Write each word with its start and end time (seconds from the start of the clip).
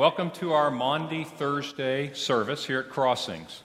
Welcome 0.00 0.30
to 0.30 0.54
our 0.54 0.70
Maundy 0.70 1.24
Thursday 1.24 2.14
service 2.14 2.64
here 2.64 2.80
at 2.80 2.88
Crossings. 2.88 3.62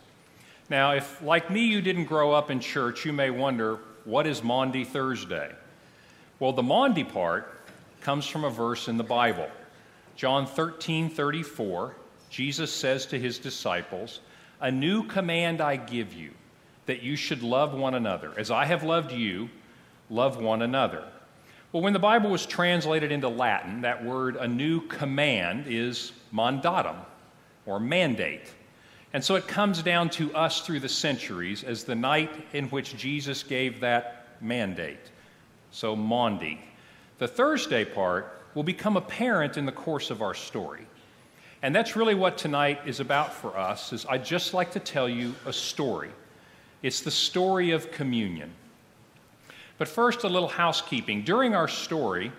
Now, 0.69 0.92
if 0.92 1.21
like 1.21 1.50
me 1.50 1.61
you 1.61 1.79
didn't 1.79 2.08
grow 2.08 2.33
up 2.33 2.51
in 2.51 2.59
church, 2.59 3.05
you 3.05 3.13
may 3.13 3.29
wonder 3.29 3.79
what 4.04 4.28
is 4.28 4.44
Maundy 4.44 4.84
Thursday? 4.84 5.50
Well, 6.42 6.52
the 6.52 6.62
Maundy 6.62 7.06
part 7.06 7.58
comes 8.02 8.28
from 8.28 8.44
a 8.44 8.50
verse 8.50 8.90
in 8.90 8.98
the 8.98 9.04
Bible. 9.04 9.48
John 10.18 10.46
13 10.46 11.10
34, 11.10 11.96
Jesus 12.29 12.70
says 12.70 13.06
to 13.06 13.17
his 13.17 13.40
disciples, 13.40 14.20
A 14.60 14.70
new 14.70 15.08
command 15.08 15.62
I 15.62 15.78
give 15.78 16.13
you, 16.13 16.31
that 16.86 17.02
you 17.02 17.16
should 17.16 17.44
love 17.44 17.73
one 17.73 17.95
another. 17.95 18.34
As 18.36 18.52
I 18.52 18.66
have 18.66 18.84
loved 18.84 19.13
you, 19.13 19.49
love 20.09 20.36
one 20.36 20.63
another. 20.63 21.08
Well, 21.76 21.81
when 21.81 21.91
the 21.91 21.99
Bible 21.99 22.30
was 22.30 22.45
translated 22.45 23.12
into 23.12 23.27
Latin, 23.27 23.81
that 23.81 24.02
word, 24.02 24.38
a 24.38 24.48
new 24.48 24.80
command, 24.88 25.66
is 25.67 26.13
mandatum, 26.34 26.95
or 27.66 27.81
mandate. 27.81 28.48
And 29.12 29.22
so 29.22 29.36
it 29.36 29.45
comes 29.45 29.84
down 29.84 30.09
to 30.12 30.34
us 30.34 30.62
through 30.62 30.80
the 30.80 30.88
centuries 30.88 31.66
as 31.66 31.84
the 31.84 31.94
night 31.94 32.31
in 32.53 32.70
which 32.70 32.95
Jesus 32.95 33.44
gave 33.44 33.81
that 33.81 34.38
mandate. 34.40 35.12
So, 35.72 35.98
Maundy. 35.98 36.62
The 37.17 37.27
Thursday 37.27 37.84
part 37.84 38.42
will 38.53 38.64
become 38.64 38.95
apparent 38.95 39.58
in 39.58 39.66
the 39.66 39.73
course 39.73 40.12
of 40.12 40.22
our 40.22 40.34
story. 40.34 40.88
And 41.62 41.76
that's 41.76 41.98
really 41.98 42.16
what 42.16 42.38
tonight 42.38 42.80
is 42.86 43.02
about 43.02 43.34
for 43.34 43.58
us 43.58 43.92
is 43.92 44.05
I'd 44.05 44.23
just 44.23 44.53
like 44.53 44.72
to 44.72 44.80
tell 44.80 45.09
you 45.09 45.36
a 45.45 45.52
story. 45.52 46.12
It's 46.84 47.02
the 47.02 47.12
story 47.12 47.72
of 47.72 47.92
communion. 47.92 48.53
But 49.78 49.88
first, 49.88 50.24
a 50.24 50.30
little 50.30 50.48
housekeeping. 50.48 51.24
During 51.24 51.54
our 51.54 51.68
story, 51.68 52.32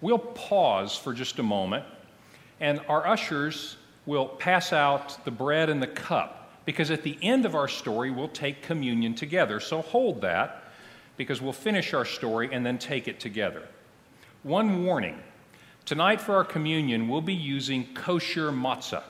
we'll 0.00 0.18
pause 0.18 0.96
for 0.96 1.12
just 1.12 1.38
a 1.38 1.42
moment, 1.42 1.84
and 2.60 2.80
our 2.88 3.06
ushers 3.06 3.76
will 4.06 4.26
pass 4.26 4.72
out 4.72 5.24
the 5.24 5.30
bread 5.30 5.68
and 5.68 5.82
the 5.82 5.88
cup, 5.88 6.52
because 6.64 6.90
at 6.90 7.02
the 7.02 7.18
end 7.22 7.44
of 7.44 7.54
our 7.54 7.68
story, 7.68 8.10
we'll 8.10 8.28
take 8.28 8.62
communion 8.62 9.14
together. 9.14 9.58
So 9.58 9.82
hold 9.82 10.20
that, 10.20 10.64
because 11.16 11.42
we'll 11.42 11.52
finish 11.52 11.92
our 11.92 12.04
story 12.04 12.50
and 12.52 12.64
then 12.64 12.78
take 12.78 13.08
it 13.08 13.18
together. 13.18 13.62
One 14.42 14.84
warning 14.84 15.18
tonight 15.86 16.20
for 16.20 16.36
our 16.36 16.44
communion, 16.44 17.08
we'll 17.08 17.20
be 17.20 17.34
using 17.34 17.92
kosher 17.94 18.52
matzah, 18.52 19.02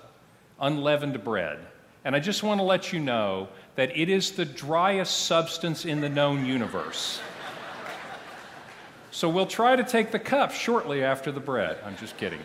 unleavened 0.61 1.23
bread. 1.25 1.59
And 2.05 2.15
I 2.15 2.21
just 2.21 2.43
want 2.43 2.61
to 2.61 2.65
let 2.65 2.93
you 2.93 3.01
know 3.01 3.49
that 3.75 3.97
it 3.97 4.09
is 4.09 4.31
the 4.31 4.45
driest 4.45 5.27
substance 5.27 5.85
in 5.85 6.01
the 6.01 6.09
known 6.09 6.47
universe. 6.47 7.21
So 9.17 9.31
we'll 9.31 9.47
try 9.47 9.77
to 9.77 9.83
take 9.83 10.11
the 10.11 10.19
cup 10.19 10.53
shortly 10.53 11.03
after 11.03 11.33
the 11.33 11.41
bread. 11.41 11.79
I'm 11.87 11.97
just 11.97 12.19
kidding. 12.19 12.39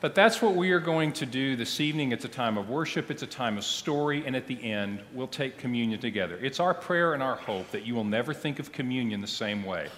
But 0.00 0.14
that's 0.14 0.40
what 0.40 0.54
we 0.54 0.70
are 0.70 0.80
going 0.80 1.12
to 1.12 1.26
do 1.26 1.54
this 1.54 1.80
evening. 1.80 2.12
It's 2.12 2.24
a 2.24 2.30
time 2.30 2.56
of 2.56 2.70
worship, 2.70 3.10
it's 3.10 3.22
a 3.22 3.26
time 3.26 3.58
of 3.58 3.64
story, 3.64 4.24
and 4.24 4.34
at 4.34 4.46
the 4.46 4.72
end, 4.72 5.00
we'll 5.12 5.26
take 5.26 5.58
communion 5.58 6.00
together. 6.00 6.38
It's 6.40 6.60
our 6.60 6.72
prayer 6.72 7.12
and 7.12 7.22
our 7.22 7.36
hope 7.36 7.70
that 7.72 7.84
you 7.84 7.94
will 7.94 8.04
never 8.04 8.32
think 8.32 8.58
of 8.58 8.72
communion 8.72 9.20
the 9.20 9.26
same 9.26 9.64
way, 9.64 9.88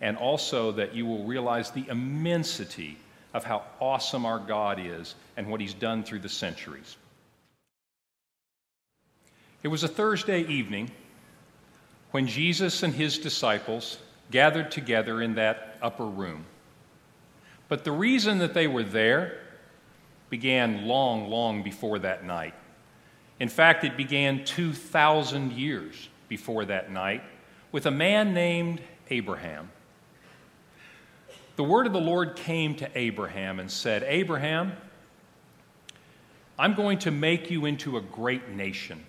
and 0.00 0.16
also 0.16 0.72
that 0.72 0.94
you 0.94 1.04
will 1.04 1.24
realize 1.24 1.70
the 1.70 1.86
immensity 1.90 2.96
of 3.34 3.44
how 3.44 3.64
awesome 3.82 4.24
our 4.24 4.38
God 4.38 4.80
is 4.82 5.14
and 5.36 5.46
what 5.46 5.60
He's 5.60 5.74
done 5.74 6.02
through 6.02 6.20
the 6.20 6.28
centuries. 6.30 6.96
It 9.62 9.68
was 9.68 9.84
a 9.84 9.88
Thursday 9.88 10.40
evening 10.46 10.90
when 12.12 12.26
Jesus 12.26 12.82
and 12.82 12.94
His 12.94 13.18
disciples 13.18 13.98
gathered 14.34 14.68
together 14.68 15.22
in 15.22 15.36
that 15.36 15.78
upper 15.80 16.04
room. 16.04 16.44
But 17.68 17.84
the 17.84 17.92
reason 17.92 18.38
that 18.38 18.52
they 18.52 18.66
were 18.66 18.82
there 18.82 19.38
began 20.28 20.88
long, 20.88 21.30
long 21.30 21.62
before 21.62 22.00
that 22.00 22.24
night. 22.24 22.52
In 23.38 23.48
fact, 23.48 23.84
it 23.84 23.96
began 23.96 24.44
2,000 24.44 25.52
years 25.52 26.08
before 26.28 26.64
that 26.64 26.90
night 26.90 27.22
with 27.70 27.86
a 27.86 27.92
man 27.92 28.34
named 28.34 28.80
Abraham. 29.08 29.70
The 31.54 31.62
word 31.62 31.86
of 31.86 31.92
the 31.92 32.00
Lord 32.00 32.34
came 32.34 32.74
to 32.74 32.90
Abraham 32.98 33.60
and 33.60 33.70
said, 33.70 34.02
Abraham, 34.02 34.72
I'm 36.58 36.74
going 36.74 36.98
to 36.98 37.12
make 37.12 37.52
you 37.52 37.66
into 37.66 37.98
a 37.98 38.00
great 38.00 38.48
nation, 38.48 39.04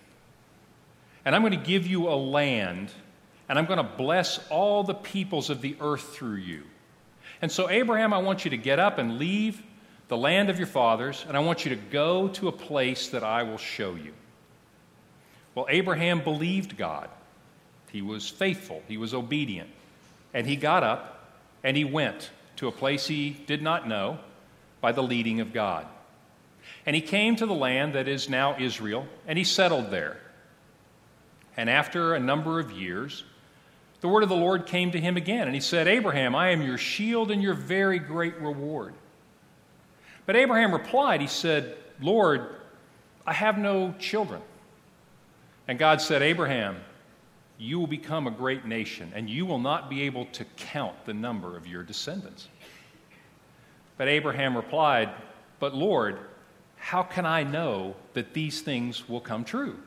and 1.24 1.34
I'm 1.34 1.42
going 1.42 1.50
to 1.50 1.66
give 1.66 1.84
you 1.84 2.08
a 2.08 2.14
land 2.14 2.92
and 3.48 3.58
I'm 3.58 3.66
going 3.66 3.78
to 3.78 3.96
bless 3.96 4.40
all 4.50 4.82
the 4.82 4.94
peoples 4.94 5.50
of 5.50 5.60
the 5.60 5.76
earth 5.80 6.14
through 6.14 6.36
you. 6.36 6.62
And 7.42 7.52
so, 7.52 7.68
Abraham, 7.68 8.12
I 8.12 8.18
want 8.18 8.44
you 8.44 8.50
to 8.52 8.56
get 8.56 8.78
up 8.78 8.98
and 8.98 9.18
leave 9.18 9.62
the 10.08 10.16
land 10.16 10.50
of 10.50 10.58
your 10.58 10.66
fathers, 10.66 11.24
and 11.26 11.36
I 11.36 11.40
want 11.40 11.64
you 11.64 11.70
to 11.70 11.80
go 11.90 12.28
to 12.28 12.48
a 12.48 12.52
place 12.52 13.08
that 13.08 13.24
I 13.24 13.42
will 13.42 13.58
show 13.58 13.94
you. 13.94 14.12
Well, 15.54 15.66
Abraham 15.68 16.20
believed 16.22 16.76
God. 16.76 17.08
He 17.90 18.02
was 18.02 18.28
faithful, 18.28 18.82
he 18.88 18.96
was 18.96 19.14
obedient. 19.14 19.70
And 20.34 20.46
he 20.46 20.56
got 20.56 20.82
up 20.82 21.16
and 21.64 21.76
he 21.76 21.84
went 21.84 22.30
to 22.56 22.68
a 22.68 22.72
place 22.72 23.06
he 23.06 23.30
did 23.30 23.62
not 23.62 23.88
know 23.88 24.18
by 24.80 24.92
the 24.92 25.02
leading 25.02 25.40
of 25.40 25.52
God. 25.52 25.86
And 26.84 26.94
he 26.94 27.02
came 27.02 27.36
to 27.36 27.46
the 27.46 27.54
land 27.54 27.94
that 27.94 28.06
is 28.06 28.28
now 28.28 28.56
Israel, 28.58 29.06
and 29.26 29.38
he 29.38 29.44
settled 29.44 29.90
there. 29.90 30.20
And 31.56 31.70
after 31.70 32.14
a 32.14 32.20
number 32.20 32.60
of 32.60 32.70
years, 32.70 33.24
the 34.00 34.08
word 34.08 34.22
of 34.22 34.28
the 34.28 34.36
Lord 34.36 34.66
came 34.66 34.90
to 34.92 35.00
him 35.00 35.16
again, 35.16 35.46
and 35.46 35.54
he 35.54 35.60
said, 35.60 35.88
Abraham, 35.88 36.34
I 36.34 36.50
am 36.50 36.62
your 36.62 36.78
shield 36.78 37.30
and 37.30 37.42
your 37.42 37.54
very 37.54 37.98
great 37.98 38.36
reward. 38.40 38.94
But 40.26 40.36
Abraham 40.36 40.72
replied, 40.72 41.20
He 41.20 41.26
said, 41.26 41.76
Lord, 42.00 42.46
I 43.26 43.32
have 43.32 43.58
no 43.58 43.94
children. 43.98 44.42
And 45.68 45.78
God 45.78 46.00
said, 46.00 46.22
Abraham, 46.22 46.76
you 47.58 47.78
will 47.78 47.86
become 47.86 48.26
a 48.26 48.30
great 48.30 48.66
nation, 48.66 49.10
and 49.14 49.30
you 49.30 49.46
will 49.46 49.58
not 49.58 49.88
be 49.88 50.02
able 50.02 50.26
to 50.26 50.44
count 50.56 51.04
the 51.06 51.14
number 51.14 51.56
of 51.56 51.66
your 51.66 51.82
descendants. 51.82 52.48
But 53.96 54.08
Abraham 54.08 54.56
replied, 54.56 55.10
But 55.58 55.74
Lord, 55.74 56.18
how 56.76 57.02
can 57.02 57.24
I 57.24 57.42
know 57.42 57.96
that 58.12 58.34
these 58.34 58.60
things 58.60 59.08
will 59.08 59.20
come 59.20 59.42
true? 59.44 59.78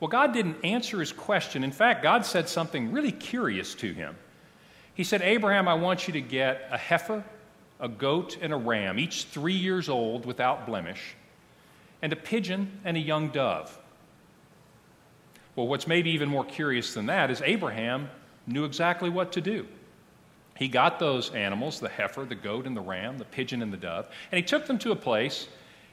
Well, 0.00 0.08
God 0.08 0.32
didn't 0.32 0.64
answer 0.64 1.00
his 1.00 1.12
question. 1.12 1.64
In 1.64 1.72
fact, 1.72 2.02
God 2.02 2.26
said 2.26 2.48
something 2.48 2.92
really 2.92 3.12
curious 3.12 3.74
to 3.76 3.92
him. 3.92 4.16
He 4.94 5.04
said, 5.04 5.22
Abraham, 5.22 5.68
I 5.68 5.74
want 5.74 6.06
you 6.06 6.12
to 6.14 6.20
get 6.20 6.68
a 6.70 6.78
heifer, 6.78 7.24
a 7.80 7.88
goat, 7.88 8.38
and 8.40 8.52
a 8.52 8.56
ram, 8.56 8.98
each 8.98 9.24
three 9.24 9.54
years 9.54 9.88
old 9.88 10.26
without 10.26 10.66
blemish, 10.66 11.14
and 12.02 12.12
a 12.12 12.16
pigeon 12.16 12.80
and 12.84 12.96
a 12.96 13.00
young 13.00 13.28
dove. 13.28 13.78
Well, 15.54 15.66
what's 15.66 15.86
maybe 15.86 16.10
even 16.10 16.28
more 16.28 16.44
curious 16.44 16.92
than 16.92 17.06
that 17.06 17.30
is 17.30 17.40
Abraham 17.42 18.10
knew 18.46 18.64
exactly 18.64 19.08
what 19.08 19.32
to 19.32 19.40
do. 19.40 19.66
He 20.56 20.68
got 20.68 20.98
those 20.98 21.30
animals, 21.30 21.80
the 21.80 21.88
heifer, 21.88 22.24
the 22.24 22.34
goat, 22.34 22.66
and 22.66 22.76
the 22.76 22.80
ram, 22.80 23.18
the 23.18 23.24
pigeon 23.24 23.62
and 23.62 23.72
the 23.72 23.76
dove, 23.78 24.08
and 24.30 24.36
he 24.36 24.42
took 24.42 24.66
them 24.66 24.78
to 24.78 24.92
a 24.92 24.96
place 24.96 25.48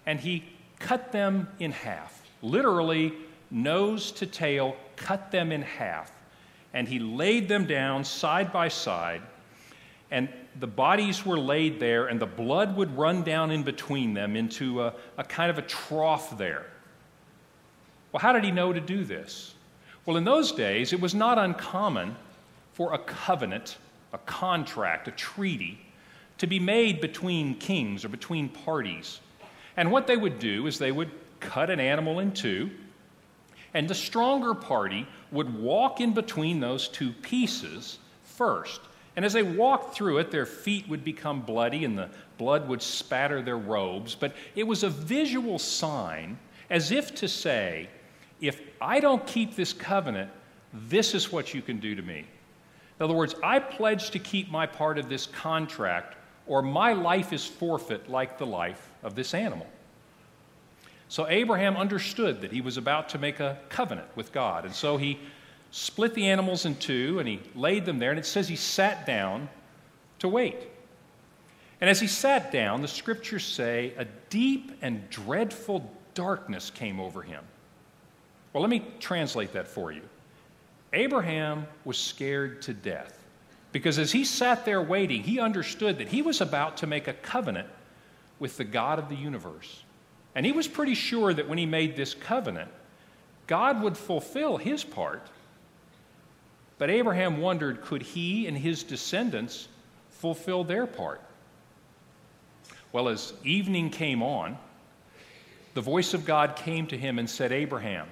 and 0.06 0.20
he 0.20 0.44
cut 0.80 1.12
them 1.12 1.48
in 1.60 1.72
half, 1.72 2.22
literally 2.42 3.14
nose 3.54 4.12
to 4.12 4.26
tail, 4.26 4.76
cut 4.96 5.32
them 5.32 5.52
in 5.52 5.62
half. 5.62 6.12
And 6.74 6.88
he 6.88 7.00
laid 7.00 7.48
them 7.48 7.66
down 7.66 8.04
side 8.04 8.52
by 8.52 8.68
side, 8.68 9.22
and 10.10 10.28
the 10.60 10.68
bodies 10.68 11.26
were 11.26 11.38
laid 11.38 11.80
there, 11.80 12.08
and 12.08 12.20
the 12.20 12.26
blood 12.26 12.76
would 12.76 12.96
run 12.98 13.24
down 13.24 13.52
in 13.52 13.64
between 13.64 14.14
them 14.14 14.36
into 14.36 14.82
a, 14.82 14.94
a 15.18 15.24
kind 15.24 15.50
of 15.50 15.58
a 15.58 15.64
trough 15.64 16.38
there. 16.38 16.66
Well, 18.12 18.20
how 18.20 18.34
did 18.34 18.44
he 18.44 18.52
know 18.52 18.74
to 18.74 18.80
do 18.80 19.04
this? 19.04 19.56
Well, 20.06 20.18
in 20.18 20.24
those 20.24 20.52
days, 20.52 20.94
it 20.94 21.00
was 21.00 21.16
not 21.16 21.38
uncommon 21.38 22.16
for 22.74 22.94
a 22.94 22.98
covenant, 23.00 23.78
a 24.12 24.18
contract, 24.20 25.08
a 25.08 25.12
treaty 25.12 25.80
to 26.38 26.48
be 26.48 26.60
made 26.60 27.02
between 27.02 27.56
kings 27.56 28.04
or 28.04 28.10
between 28.10 28.50
parties. 28.50 29.20
And 29.78 29.92
what 29.92 30.08
they 30.08 30.18
would 30.18 30.40
do 30.40 30.68
is 30.68 30.78
they 30.78 30.92
would 30.92 31.12
cut 31.40 31.70
an 31.70 31.80
animal 31.80 32.20
in 32.20 32.32
two 32.32 32.70
and 33.74 33.88
the 33.88 33.96
stronger 33.96 34.54
party 34.54 35.08
would 35.32 35.54
walk 35.60 36.00
in 36.00 36.14
between 36.14 36.60
those 36.60 36.88
two 36.88 37.12
pieces 37.12 38.00
first. 38.24 38.82
And 39.16 39.24
as 39.24 39.34
they 39.34 39.44
walked 39.44 39.96
through 39.96 40.20
it, 40.20 40.32
their 40.32 40.46
feet 40.46 40.88
would 40.88 41.04
become 41.04 41.42
bloody 41.42 41.86
and 41.86 41.98
the 41.98 42.10
blood 42.38 42.68
would 42.68 42.82
spatter 42.82 43.42
their 43.42 43.58
robes. 43.58 44.16
But 44.16 44.34
it 44.56 44.64
was 44.64 44.84
a 44.84 44.90
visual 44.90 45.60
sign 45.60 46.38
as 46.70 46.92
if 46.92 47.14
to 47.16 47.28
say, 47.28 47.90
if 48.42 48.60
I 48.82 49.00
don't 49.00 49.26
keep 49.28 49.56
this 49.56 49.74
covenant, 49.74 50.32
this 50.74 51.14
is 51.14 51.32
what 51.32 51.54
you 51.54 51.62
can 51.62 51.80
do 51.80 51.94
to 51.96 52.02
me. 52.02 52.26
In 53.00 53.04
other 53.04 53.14
words, 53.14 53.36
I 53.44 53.60
pledge 53.60 54.12
to 54.12 54.20
keep 54.20 54.50
my 54.50 54.66
part 54.66 54.98
of 54.98 55.10
this 55.10 55.28
contract, 55.28 56.16
or 56.48 56.62
my 56.62 56.94
life 56.94 57.34
is 57.34 57.46
forfeit 57.46 58.10
like 58.10 58.38
the 58.38 58.46
life 58.46 58.90
of 59.04 59.16
this 59.16 59.34
animal. 59.34 59.68
So 61.10 61.28
Abraham 61.28 61.76
understood 61.76 62.42
that 62.42 62.52
he 62.52 62.62
was 62.62 62.78
about 62.78 63.10
to 63.10 63.18
make 63.18 63.40
a 63.40 63.58
covenant 63.70 64.08
with 64.16 64.32
God. 64.32 64.66
And 64.66 64.74
so 64.74 64.98
he 64.98 65.20
split 65.72 66.14
the 66.14 66.30
animals 66.30 66.66
in 66.66 66.76
two 66.76 67.20
and 67.20 67.28
he 67.28 67.42
laid 67.56 67.86
them 67.86 68.00
there. 68.00 68.10
And 68.10 68.20
it 68.20 68.26
says 68.26 68.48
he 68.48 68.56
sat 68.56 69.06
down 69.06 69.50
to 70.20 70.28
wait. 70.28 70.68
And 71.82 71.90
as 71.90 72.00
he 72.00 72.08
sat 72.08 72.52
down, 72.52 72.82
the 72.82 72.88
scriptures 72.88 73.44
say 73.44 73.94
a 73.98 74.06
deep 74.30 74.72
and 74.82 75.10
dreadful 75.10 75.92
darkness 76.14 76.70
came 76.70 77.00
over 77.00 77.22
him. 77.22 77.44
Well, 78.54 78.62
let 78.62 78.70
me 78.70 78.86
translate 79.00 79.54
that 79.54 79.68
for 79.68 79.92
you. 79.92 80.02
Abraham 80.94 81.68
was 81.86 81.98
scared 81.98 82.62
to 82.64 82.74
death 82.74 83.20
because 83.72 83.98
as 83.98 84.12
he 84.12 84.24
sat 84.24 84.64
there 84.64 84.82
waiting, 84.82 85.24
he 85.24 85.40
understood 85.40 85.98
that 85.98 86.08
he 86.08 86.22
was 86.22 86.40
about 86.40 86.78
to 86.78 86.88
make 86.88 87.08
a 87.08 87.14
covenant 87.14 87.68
with 88.40 88.58
the 88.58 88.64
God 88.64 89.00
of 89.00 89.10
the 89.10 89.16
universe. 89.16 89.83
And 90.36 90.46
he 90.46 90.52
was 90.52 90.68
pretty 90.68 90.96
sure 90.96 91.34
that 91.34 91.48
when 91.48 91.58
he 91.58 91.66
made 91.66 91.96
this 91.96 92.14
covenant, 92.14 92.72
God 93.48 93.82
would 93.82 93.98
fulfill 93.98 94.58
his 94.58 94.84
part. 94.84 95.28
But 96.78 96.90
Abraham 96.90 97.40
wondered 97.40 97.82
could 97.82 98.02
he 98.02 98.48
and 98.48 98.58
his 98.58 98.84
descendants 98.84 99.68
fulfill 100.10 100.64
their 100.64 100.88
part? 100.88 101.22
Well, 102.92 103.10
as 103.10 103.34
evening 103.44 103.90
came 103.90 104.22
on, 104.22 104.58
the 105.74 105.82
voice 105.82 106.14
of 106.14 106.26
God 106.26 106.56
came 106.56 106.88
to 106.88 106.98
him 106.98 107.18
and 107.20 107.30
said, 107.30 107.52
Abraham, 107.52 108.08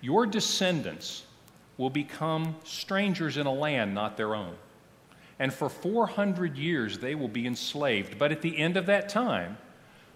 your 0.00 0.26
descendants 0.26 1.24
will 1.76 1.90
become 1.90 2.54
strangers 2.64 3.36
in 3.36 3.46
a 3.46 3.52
land 3.52 3.94
not 3.94 4.16
their 4.16 4.34
own. 4.34 4.54
And 5.38 5.52
for 5.52 5.68
400 5.68 6.56
years 6.56 6.98
they 6.98 7.14
will 7.14 7.28
be 7.28 7.46
enslaved. 7.46 8.18
But 8.18 8.30
at 8.30 8.42
the 8.42 8.56
end 8.56 8.76
of 8.76 8.86
that 8.86 9.08
time, 9.08 9.58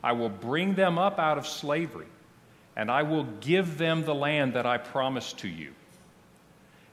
I 0.08 0.12
will 0.12 0.30
bring 0.30 0.72
them 0.72 0.96
up 0.96 1.18
out 1.18 1.36
of 1.36 1.46
slavery, 1.46 2.06
and 2.76 2.90
I 2.90 3.02
will 3.02 3.24
give 3.42 3.76
them 3.76 4.06
the 4.06 4.14
land 4.14 4.54
that 4.54 4.64
I 4.64 4.78
promised 4.78 5.36
to 5.40 5.48
you. 5.48 5.74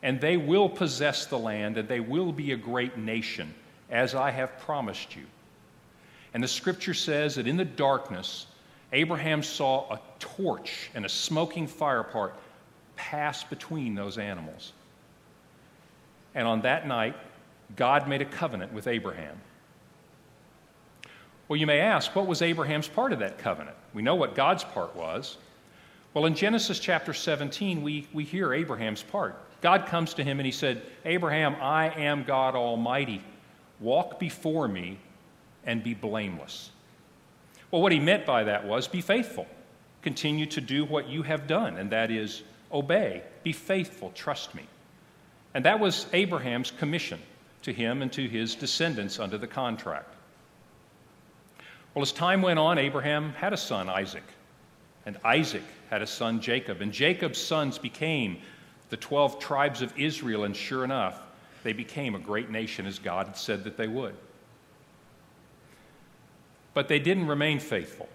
And 0.04 0.20
they 0.20 0.36
will 0.36 0.68
possess 0.68 1.26
the 1.26 1.40
land, 1.40 1.78
and 1.78 1.88
they 1.88 2.02
will 2.02 2.34
be 2.34 2.52
a 2.52 2.58
great 2.58 2.98
nation, 2.98 3.56
as 3.90 4.16
I 4.16 4.32
have 4.32 4.60
promised 4.60 5.16
you. 5.16 5.24
And 6.34 6.44
the 6.44 6.48
scripture 6.50 6.94
says 6.94 7.36
that 7.36 7.48
in 7.48 7.56
the 7.56 7.64
darkness, 7.64 8.48
Abraham 8.92 9.44
saw 9.44 9.94
a 9.94 10.02
torch 10.20 10.90
and 10.94 11.06
a 11.06 11.10
smoking 11.10 11.68
fire 11.68 12.04
part 12.04 12.36
pass 12.98 13.46
between 13.46 13.96
those 13.96 14.18
animals. 14.18 14.74
And 16.34 16.46
on 16.46 16.64
that 16.64 16.86
night, 16.86 17.16
God 17.78 18.10
made 18.10 18.22
a 18.22 18.26
covenant 18.26 18.74
with 18.74 18.88
Abraham. 18.88 19.38
Well, 21.48 21.58
you 21.58 21.68
may 21.68 21.80
ask, 21.80 22.16
what 22.16 22.26
was 22.26 22.42
Abraham's 22.42 22.88
part 22.88 23.14
of 23.14 23.20
that 23.20 23.38
covenant? 23.38 23.76
We 23.94 24.02
know 24.02 24.16
what 24.16 24.36
God's 24.36 24.64
part 24.64 24.96
was. 24.96 25.38
Well, 26.14 26.26
in 26.26 26.34
Genesis 26.34 26.80
chapter 26.80 27.14
17, 27.14 27.84
we, 27.84 28.08
we 28.14 28.24
hear 28.24 28.54
Abraham's 28.54 29.04
part. 29.04 29.36
God 29.62 29.86
comes 29.86 30.14
to 30.16 30.24
him 30.24 30.40
and 30.40 30.46
he 30.46 30.52
said, 30.52 30.82
Abraham, 31.04 31.56
I 31.62 31.90
am 31.90 32.24
God 32.24 32.56
Almighty. 32.56 33.22
Walk 33.80 34.20
before 34.20 34.68
me 34.68 34.98
and 35.66 35.84
be 35.84 35.94
blameless. 35.94 36.72
Well, 37.70 37.82
what 37.82 37.92
he 37.92 38.00
meant 38.00 38.26
by 38.26 38.46
that 38.46 38.66
was 38.66 38.88
be 38.88 39.02
faithful. 39.02 39.48
Continue 40.02 40.46
to 40.48 40.62
do 40.62 40.86
what 40.86 41.10
you 41.10 41.24
have 41.24 41.48
done, 41.48 41.78
and 41.78 41.90
that 41.92 42.12
is 42.12 42.44
obey, 42.72 43.24
be 43.44 43.52
faithful, 43.52 44.12
trust 44.16 44.54
me. 44.56 44.64
And 45.54 45.66
that 45.66 45.80
was 45.80 46.06
Abraham's 46.14 46.72
commission 46.72 47.20
to 47.64 47.74
him 47.74 48.02
and 48.02 48.12
to 48.14 48.28
his 48.28 48.56
descendants 48.56 49.20
under 49.20 49.38
the 49.38 49.48
contract. 49.48 50.15
Well, 51.96 52.02
as 52.02 52.12
time 52.12 52.42
went 52.42 52.60
on, 52.60 52.78
Abraham 52.78 53.32
had 53.34 53.54
a 53.54 53.58
son, 53.58 53.90
Isaac. 53.90 54.24
And 55.06 55.18
Isaac 55.24 55.64
had 55.90 56.02
a 56.02 56.08
son, 56.08 56.42
Jacob. 56.42 56.82
And 56.82 56.92
Jacob's 56.92 57.42
sons 57.42 57.78
became 57.78 58.38
the 58.90 58.98
12 58.98 59.40
tribes 59.40 59.82
of 59.82 59.98
Israel. 59.98 60.44
And 60.44 60.56
sure 60.56 60.84
enough, 60.84 61.22
they 61.64 61.72
became 61.72 62.14
a 62.14 62.20
great 62.20 62.50
nation 62.50 62.86
as 62.86 63.00
God 63.00 63.28
had 63.28 63.38
said 63.38 63.64
that 63.64 63.78
they 63.78 63.88
would. 63.88 64.14
But 66.74 66.90
they 66.90 67.00
didn't 67.00 67.28
remain 67.28 67.60
faithful. 67.60 68.10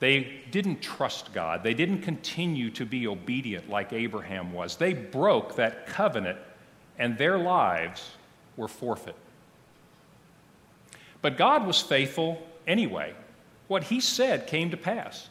They 0.00 0.42
didn't 0.50 0.82
trust 0.82 1.32
God. 1.32 1.62
They 1.62 1.74
didn't 1.74 2.02
continue 2.02 2.70
to 2.70 2.84
be 2.84 3.06
obedient 3.06 3.70
like 3.70 3.92
Abraham 3.92 4.52
was. 4.52 4.76
They 4.76 4.92
broke 4.92 5.54
that 5.54 5.86
covenant, 5.86 6.38
and 6.98 7.16
their 7.16 7.38
lives 7.38 8.10
were 8.56 8.68
forfeit. 8.68 9.14
But 11.24 11.38
God 11.38 11.66
was 11.66 11.80
faithful 11.80 12.46
anyway. 12.66 13.14
What 13.66 13.84
he 13.84 14.02
said 14.02 14.46
came 14.46 14.70
to 14.72 14.76
pass. 14.76 15.30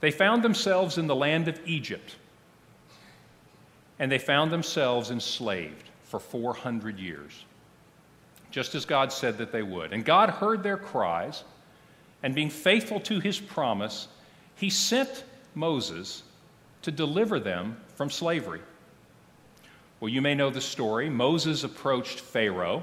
They 0.00 0.10
found 0.10 0.42
themselves 0.42 0.98
in 0.98 1.06
the 1.06 1.14
land 1.14 1.46
of 1.46 1.60
Egypt, 1.64 2.16
and 4.00 4.10
they 4.10 4.18
found 4.18 4.50
themselves 4.50 5.12
enslaved 5.12 5.90
for 6.02 6.18
400 6.18 6.98
years, 6.98 7.44
just 8.50 8.74
as 8.74 8.84
God 8.84 9.12
said 9.12 9.38
that 9.38 9.52
they 9.52 9.62
would. 9.62 9.92
And 9.92 10.04
God 10.04 10.28
heard 10.28 10.64
their 10.64 10.76
cries 10.76 11.44
and 12.24 12.34
being 12.34 12.50
faithful 12.50 12.98
to 12.98 13.20
his 13.20 13.38
promise, 13.38 14.08
he 14.56 14.70
sent 14.70 15.22
Moses 15.54 16.24
to 16.82 16.90
deliver 16.90 17.38
them 17.38 17.76
from 17.94 18.10
slavery. 18.10 18.62
Well, 20.00 20.08
you 20.08 20.20
may 20.20 20.34
know 20.34 20.50
the 20.50 20.60
story. 20.60 21.08
Moses 21.08 21.62
approached 21.62 22.18
Pharaoh, 22.18 22.82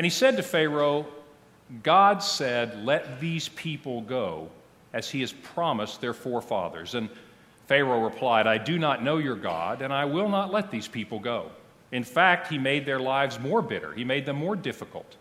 and 0.00 0.06
he 0.06 0.10
said 0.10 0.38
to 0.38 0.42
Pharaoh, 0.42 1.06
God 1.82 2.22
said, 2.22 2.86
Let 2.86 3.20
these 3.20 3.50
people 3.50 4.00
go, 4.00 4.48
as 4.94 5.10
he 5.10 5.20
has 5.20 5.30
promised 5.30 6.00
their 6.00 6.14
forefathers. 6.14 6.94
And 6.94 7.10
Pharaoh 7.66 8.02
replied, 8.02 8.46
I 8.46 8.56
do 8.56 8.78
not 8.78 9.04
know 9.04 9.18
your 9.18 9.36
God, 9.36 9.82
and 9.82 9.92
I 9.92 10.06
will 10.06 10.30
not 10.30 10.50
let 10.50 10.70
these 10.70 10.88
people 10.88 11.18
go. 11.18 11.50
In 11.92 12.02
fact, 12.02 12.48
he 12.48 12.56
made 12.56 12.86
their 12.86 12.98
lives 12.98 13.38
more 13.38 13.60
bitter, 13.60 13.92
he 13.92 14.02
made 14.02 14.24
them 14.24 14.36
more 14.36 14.56
difficult. 14.56 15.16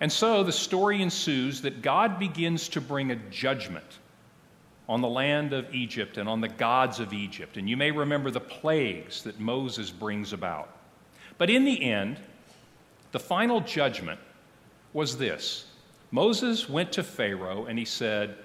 And 0.00 0.10
so 0.10 0.42
the 0.42 0.50
story 0.50 1.00
ensues 1.00 1.60
that 1.60 1.82
God 1.82 2.18
begins 2.18 2.68
to 2.70 2.80
bring 2.80 3.12
a 3.12 3.16
judgment 3.30 4.00
on 4.88 5.02
the 5.02 5.08
land 5.08 5.52
of 5.52 5.72
Egypt 5.72 6.18
and 6.18 6.28
on 6.28 6.40
the 6.40 6.48
gods 6.48 6.98
of 6.98 7.12
Egypt. 7.12 7.58
And 7.58 7.70
you 7.70 7.76
may 7.76 7.92
remember 7.92 8.32
the 8.32 8.40
plagues 8.40 9.22
that 9.22 9.38
Moses 9.38 9.92
brings 9.92 10.32
about. 10.32 10.68
But 11.38 11.48
in 11.48 11.64
the 11.64 11.80
end, 11.80 12.18
the 13.14 13.20
final 13.20 13.60
judgment 13.60 14.18
was 14.92 15.16
this 15.16 15.66
Moses 16.10 16.68
went 16.68 16.90
to 16.94 17.04
Pharaoh 17.04 17.66
and 17.66 17.78
he 17.78 17.84
said, 17.84 18.36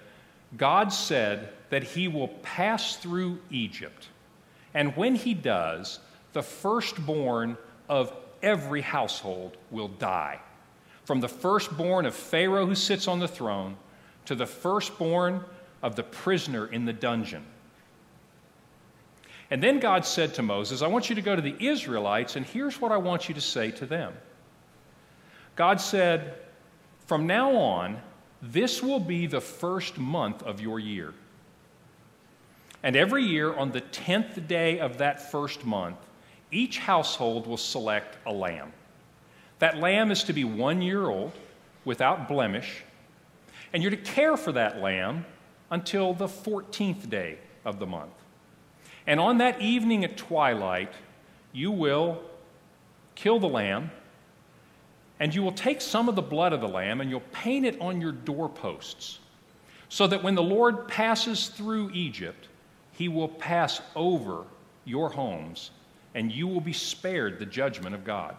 God 0.58 0.94
said 0.94 1.50
that 1.72 1.82
he 1.82 2.08
will 2.08 2.28
pass 2.44 2.96
through 2.96 3.40
Egypt. 3.50 4.10
And 4.76 4.96
when 4.96 5.16
he 5.16 5.34
does, 5.34 6.00
the 6.34 6.44
firstborn 6.44 7.58
of 7.90 8.14
every 8.44 8.82
household 8.82 9.58
will 9.72 9.88
die 9.88 10.40
from 11.04 11.20
the 11.20 11.28
firstborn 11.28 12.06
of 12.06 12.14
Pharaoh 12.14 12.68
who 12.68 12.76
sits 12.76 13.08
on 13.08 13.18
the 13.18 13.28
throne 13.28 13.76
to 14.26 14.36
the 14.36 14.46
firstborn 14.46 15.44
of 15.82 15.96
the 15.96 16.04
prisoner 16.04 16.68
in 16.68 16.86
the 16.86 16.94
dungeon. 16.94 17.44
And 19.50 19.64
then 19.64 19.80
God 19.80 20.06
said 20.06 20.36
to 20.36 20.44
Moses, 20.44 20.84
I 20.84 20.88
want 20.88 21.10
you 21.10 21.16
to 21.16 21.24
go 21.24 21.36
to 21.36 21.42
the 21.42 21.56
Israelites, 21.60 22.36
and 22.36 22.46
here's 22.46 22.80
what 22.80 22.92
I 22.92 22.98
want 22.98 23.30
you 23.30 23.34
to 23.34 23.42
say 23.42 23.72
to 23.72 23.88
them. 23.88 24.14
God 25.60 25.82
said, 25.82 26.36
From 27.06 27.28
now 27.28 27.54
on, 27.58 28.00
this 28.42 28.82
will 28.82 29.02
be 29.02 29.28
the 29.28 29.42
first 29.42 29.98
month 29.98 30.42
of 30.44 30.62
your 30.62 30.80
year. 30.80 31.14
And 32.82 32.96
every 32.96 33.26
year, 33.26 33.54
on 33.54 33.74
the 33.74 33.82
10th 33.82 34.48
day 34.48 34.80
of 34.80 35.00
that 35.00 35.30
first 35.30 35.66
month, 35.66 35.98
each 36.50 36.78
household 36.80 37.46
will 37.46 37.58
select 37.58 38.18
a 38.26 38.32
lamb. 38.32 38.72
That 39.60 39.80
lamb 39.80 40.12
is 40.12 40.24
to 40.24 40.34
be 40.34 40.46
one 40.46 40.82
year 40.82 41.10
old, 41.10 41.34
without 41.84 42.30
blemish, 42.30 42.86
and 43.74 43.84
you're 43.84 43.92
to 43.92 43.98
care 43.98 44.38
for 44.38 44.54
that 44.54 44.80
lamb 44.80 45.26
until 45.70 46.14
the 46.14 46.28
14th 46.28 47.10
day 47.10 47.38
of 47.66 47.80
the 47.80 47.86
month. 47.86 48.14
And 49.06 49.20
on 49.20 49.40
that 49.40 49.60
evening 49.60 50.06
at 50.06 50.16
twilight, 50.16 50.94
you 51.52 51.70
will 51.70 52.22
kill 53.16 53.42
the 53.42 53.50
lamb, 53.50 53.92
and 55.20 55.34
you 55.34 55.44
will 55.44 55.52
take 55.52 55.82
some 55.82 56.08
of 56.08 56.16
the 56.16 56.22
blood 56.22 56.54
of 56.54 56.62
the 56.62 56.68
lamb 56.68 57.02
and 57.02 57.10
you'll 57.10 57.20
paint 57.32 57.66
it 57.66 57.80
on 57.82 58.02
your 58.02 58.12
doorposts, 58.12 59.20
so 59.90 60.08
that 60.08 60.24
when 60.24 60.36
the 60.36 60.44
Lord 60.44 60.88
passes 60.88 61.48
through 61.48 61.92
Egypt, 61.92 62.48
he 62.92 63.08
will 63.08 63.28
pass 63.28 63.82
over 63.96 64.44
your 64.86 65.10
homes, 65.10 65.72
and 66.16 66.32
you 66.32 66.48
will 66.48 66.62
be 66.62 66.74
spared 66.74 67.40
the 67.40 67.46
judgment 67.46 67.96
of 67.96 68.04
God. 68.04 68.36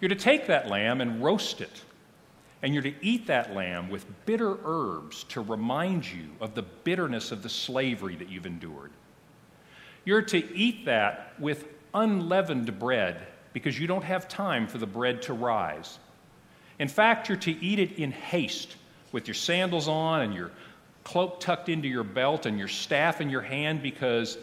You're 0.00 0.08
to 0.08 0.14
take 0.14 0.46
that 0.46 0.68
lamb 0.68 1.00
and 1.00 1.22
roast 1.22 1.60
it. 1.60 1.82
And 2.62 2.74
you're 2.74 2.82
to 2.82 2.94
eat 3.00 3.26
that 3.28 3.54
lamb 3.54 3.88
with 3.88 4.04
bitter 4.26 4.58
herbs 4.64 5.24
to 5.24 5.40
remind 5.40 6.10
you 6.10 6.28
of 6.42 6.54
the 6.54 6.62
bitterness 6.62 7.32
of 7.32 7.42
the 7.42 7.48
slavery 7.48 8.16
that 8.16 8.28
you've 8.28 8.44
endured. 8.44 8.90
You're 10.04 10.22
to 10.22 10.54
eat 10.54 10.84
that 10.84 11.32
with 11.38 11.66
unleavened 11.94 12.78
bread 12.78 13.26
because 13.52 13.78
you 13.78 13.86
don't 13.86 14.04
have 14.04 14.28
time 14.28 14.66
for 14.66 14.78
the 14.78 14.86
bread 14.86 15.22
to 15.22 15.32
rise. 15.32 15.98
In 16.78 16.88
fact, 16.88 17.28
you're 17.28 17.38
to 17.38 17.52
eat 17.64 17.78
it 17.78 17.98
in 17.98 18.10
haste 18.12 18.76
with 19.12 19.26
your 19.26 19.34
sandals 19.34 19.88
on 19.88 20.22
and 20.22 20.34
your 20.34 20.50
cloak 21.04 21.40
tucked 21.40 21.68
into 21.68 21.88
your 21.88 22.04
belt 22.04 22.46
and 22.46 22.58
your 22.58 22.68
staff 22.68 23.20
in 23.20 23.28
your 23.28 23.42
hand 23.42 23.82
because 23.82 24.38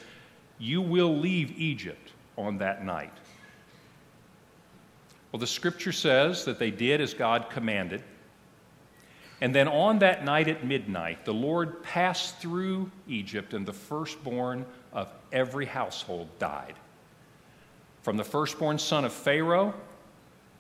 you 0.60 0.82
will 0.82 1.18
leave 1.18 1.58
Egypt 1.58 2.12
on 2.38 2.58
that 2.58 2.84
night. 2.84 3.14
Well, 5.32 5.40
the 5.40 5.48
scripture 5.48 5.92
says 5.92 6.46
that 6.46 6.60
they 6.60 6.72
did 6.72 7.02
as 7.02 7.14
God 7.14 7.50
commanded. 7.50 8.04
And 9.40 9.54
then 9.54 9.68
on 9.68 10.00
that 10.00 10.26
night 10.26 10.48
at 10.48 10.66
midnight, 10.66 11.26
the 11.26 11.34
Lord 11.34 11.84
passed 11.84 12.40
through 12.40 12.90
Egypt, 13.08 13.54
and 13.54 13.66
the 13.66 13.74
firstborn 13.74 14.66
of 14.94 15.10
every 15.32 15.66
household 15.66 16.28
died. 16.40 16.74
From 18.08 18.16
the 18.16 18.24
firstborn 18.24 18.80
son 18.80 19.04
of 19.04 19.12
Pharaoh 19.12 19.74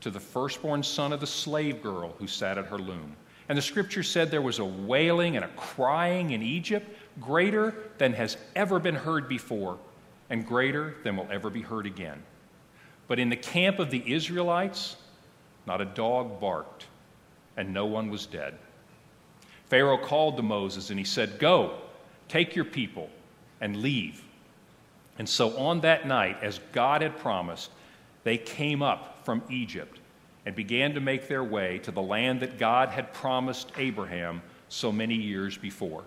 to 0.01 0.10
the 0.10 0.20
firstborn 0.20 0.84
son 0.84 1.13
of 1.13 1.22
the 1.22 1.27
slave 1.27 1.82
girl 1.82 2.13
who 2.20 2.27
sat 2.27 2.58
at 2.58 2.66
her 2.66 2.77
loom. 2.77 3.16
And 3.48 3.58
the 3.58 3.62
scripture 3.62 4.04
said 4.04 4.30
there 4.30 4.42
was 4.42 4.60
a 4.60 4.66
wailing 4.66 5.38
and 5.38 5.46
a 5.46 5.48
crying 5.56 6.32
in 6.32 6.44
Egypt 6.44 6.94
greater 7.22 7.74
than 8.00 8.12
has 8.12 8.36
ever 8.58 8.80
been 8.80 8.96
heard 8.96 9.30
before, 9.30 9.77
and 10.30 10.46
greater 10.46 10.96
than 11.06 11.16
will 11.16 11.30
ever 11.32 11.50
be 11.50 11.62
heard 11.62 11.86
again. 11.86 12.22
But 13.08 13.18
in 13.18 13.30
the 13.30 13.38
camp 13.38 13.80
of 13.80 13.92
the 13.92 14.04
Israelites, 14.06 14.98
not 15.66 15.80
a 15.80 15.86
dog 15.86 16.42
barked, 16.42 16.88
and 17.56 17.74
no 17.74 17.86
one 17.86 18.10
was 18.10 18.25
dead. 18.25 18.56
Pharaoh 19.68 19.98
called 19.98 20.36
to 20.36 20.44
Moses 20.44 20.89
and 20.89 21.00
he 21.00 21.06
said, 21.06 21.39
Go, 21.39 21.77
take 22.27 22.58
your 22.58 22.66
people, 22.66 23.10
and 23.62 23.77
leave. 23.77 24.22
And 25.18 25.28
so 25.28 25.58
on 25.58 25.82
that 25.82 26.08
night, 26.08 26.38
as 26.42 26.60
God 26.72 27.02
had 27.02 27.18
promised, 27.18 27.72
they 28.24 28.38
came 28.38 28.82
up 28.84 29.26
from 29.26 29.42
Egypt 29.50 30.00
and 30.46 30.56
began 30.56 30.94
to 30.94 31.00
make 31.00 31.28
their 31.28 31.44
way 31.44 31.80
to 31.80 31.92
the 31.92 32.02
land 32.02 32.40
that 32.42 32.58
God 32.58 32.90
had 32.90 33.14
promised 33.14 33.72
Abraham 33.78 34.42
so 34.70 34.92
many 34.92 35.16
years 35.16 35.58
before. 35.58 36.04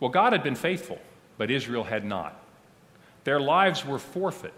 Well, 0.00 0.10
God 0.10 0.32
had 0.32 0.42
been 0.42 0.54
faithful, 0.54 0.98
but 1.38 1.50
Israel 1.50 1.84
had 1.84 2.04
not. 2.04 2.40
Their 3.24 3.40
lives 3.40 3.84
were 3.84 3.98
forfeit, 3.98 4.54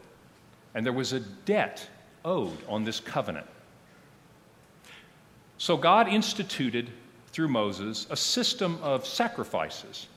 and 0.75 0.85
there 0.85 0.93
was 0.93 1.13
a 1.13 1.21
debt 1.21 1.89
owed 2.25 2.59
on 2.69 2.85
this 2.85 3.01
covenant. 3.01 3.47
So 5.59 5.77
God 5.77 6.09
instituted 6.09 6.91
through 7.29 7.49
Moses 7.49 8.07
a 8.11 8.17
system 8.17 8.79
of 8.83 9.07
sacrifices. 9.07 10.09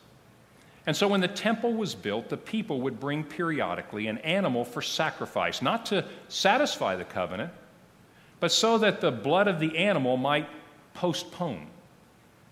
And 0.90 0.98
so 0.98 1.08
when 1.08 1.22
the 1.22 1.28
temple 1.28 1.72
was 1.76 1.94
built, 1.94 2.30
the 2.30 2.38
people 2.38 2.82
would 2.82 3.00
bring 3.00 3.24
periodically 3.24 4.08
an 4.08 4.18
animal 4.18 4.66
for 4.66 4.82
sacrifice, 4.82 5.62
not 5.62 5.86
to 5.86 6.04
satisfy 6.30 6.96
the 6.96 7.06
covenant, 7.06 7.54
but 8.40 8.52
so 8.52 8.80
that 8.80 9.00
the 9.00 9.12
blood 9.12 9.48
of 9.48 9.60
the 9.60 9.78
animal 9.78 10.18
might 10.18 10.50
postpone 10.96 11.68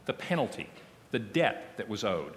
the 0.05 0.13
penalty, 0.13 0.69
the 1.09 1.17
debt 1.17 1.77
that 1.77 1.89
was 1.89 2.03
owed. 2.03 2.35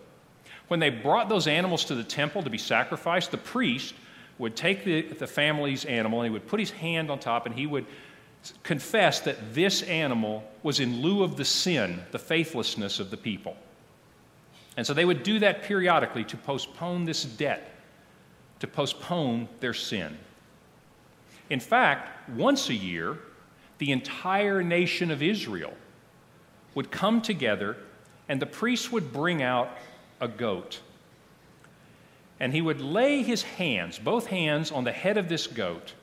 When 0.68 0.80
they 0.80 0.88
brought 0.88 1.28
those 1.28 1.46
animals 1.46 1.84
to 1.84 1.94
the 1.94 2.02
temple 2.02 2.42
to 2.44 2.48
be 2.48 2.56
sacrificed, 2.56 3.30
the 3.30 3.36
priest 3.36 3.92
would 4.38 4.56
take 4.56 4.84
the, 4.84 5.02
the 5.02 5.26
family's 5.26 5.84
animal 5.84 6.22
and 6.22 6.28
he 6.28 6.32
would 6.32 6.46
put 6.48 6.60
his 6.60 6.70
hand 6.70 7.10
on 7.10 7.18
top 7.18 7.44
and 7.44 7.54
he 7.54 7.66
would 7.66 7.84
confess 8.62 9.20
that 9.20 9.52
this 9.52 9.82
animal 9.82 10.50
was 10.62 10.80
in 10.80 11.02
lieu 11.02 11.22
of 11.22 11.36
the 11.36 11.44
sin, 11.44 12.00
the 12.10 12.18
faithlessness 12.18 13.00
of 13.00 13.10
the 13.10 13.18
people. 13.18 13.54
And 14.76 14.86
so 14.86 14.94
they 14.94 15.04
would 15.04 15.22
do 15.22 15.38
that 15.40 15.62
periodically 15.62 16.24
to 16.24 16.36
postpone 16.36 17.04
this 17.04 17.24
debt, 17.24 17.74
to 18.60 18.66
postpone 18.66 19.48
their 19.60 19.74
sin. 19.74 20.16
In 21.48 21.60
fact, 21.60 22.30
once 22.30 22.68
a 22.68 22.74
year, 22.74 23.18
the 23.78 23.92
entire 23.92 24.62
nation 24.62 25.10
of 25.10 25.22
Israel 25.22 25.72
would 26.74 26.90
come 26.90 27.20
together 27.20 27.76
and 28.28 28.40
the 28.40 28.46
priest 28.46 28.92
would 28.92 29.12
bring 29.12 29.42
out 29.42 29.76
a 30.20 30.28
goat. 30.28 30.80
And 32.38 32.52
he 32.52 32.62
would 32.62 32.80
lay 32.80 33.22
his 33.22 33.42
hands, 33.42 33.98
both 33.98 34.26
hands, 34.26 34.70
on 34.70 34.84
the 34.84 34.92
head 34.92 35.18
of 35.18 35.28
this 35.28 35.46
goat 35.46 35.94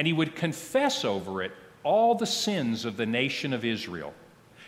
and 0.00 0.06
he 0.06 0.14
would 0.14 0.34
confess 0.34 1.04
over 1.04 1.42
it 1.42 1.52
all 1.82 2.14
the 2.14 2.26
sins 2.26 2.86
of 2.86 2.96
the 2.96 3.04
nation 3.04 3.52
of 3.52 3.66
Israel. 3.66 4.14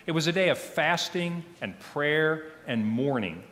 It 0.05 0.11
was 0.11 0.27
a 0.27 0.31
day 0.31 0.49
of 0.49 0.57
fasting 0.57 1.43
and 1.61 1.79
prayer 1.79 2.45
and 2.67 2.85
mourning. 2.85 3.43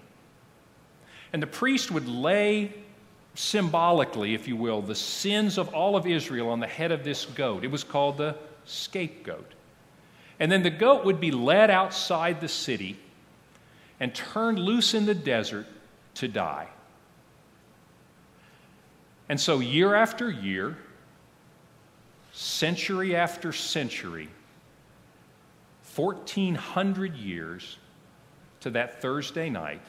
And 1.33 1.41
the 1.41 1.47
priest 1.47 1.91
would 1.91 2.07
lay 2.07 2.73
symbolically, 3.35 4.33
if 4.33 4.47
you 4.47 4.55
will, 4.55 4.81
the 4.81 4.95
sins 4.95 5.57
of 5.57 5.73
all 5.73 5.95
of 5.95 6.05
Israel 6.05 6.49
on 6.49 6.59
the 6.59 6.67
head 6.67 6.91
of 6.91 7.03
this 7.03 7.25
goat. 7.25 7.63
It 7.63 7.71
was 7.71 7.83
called 7.83 8.17
the 8.17 8.35
scapegoat. 8.65 9.53
And 10.39 10.51
then 10.51 10.63
the 10.63 10.69
goat 10.69 11.05
would 11.05 11.19
be 11.19 11.31
led 11.31 11.69
outside 11.69 12.41
the 12.41 12.47
city 12.47 12.97
and 13.99 14.13
turned 14.13 14.59
loose 14.59 14.93
in 14.93 15.05
the 15.05 15.15
desert 15.15 15.67
to 16.15 16.27
die. 16.27 16.67
And 19.29 19.39
so, 19.39 19.59
year 19.59 19.95
after 19.95 20.29
year, 20.29 20.77
century 22.33 23.15
after 23.15 23.53
century, 23.53 24.29
1,400 25.95 27.15
years 27.15 27.77
to 28.61 28.69
that 28.71 29.01
Thursday 29.01 29.49
night, 29.49 29.81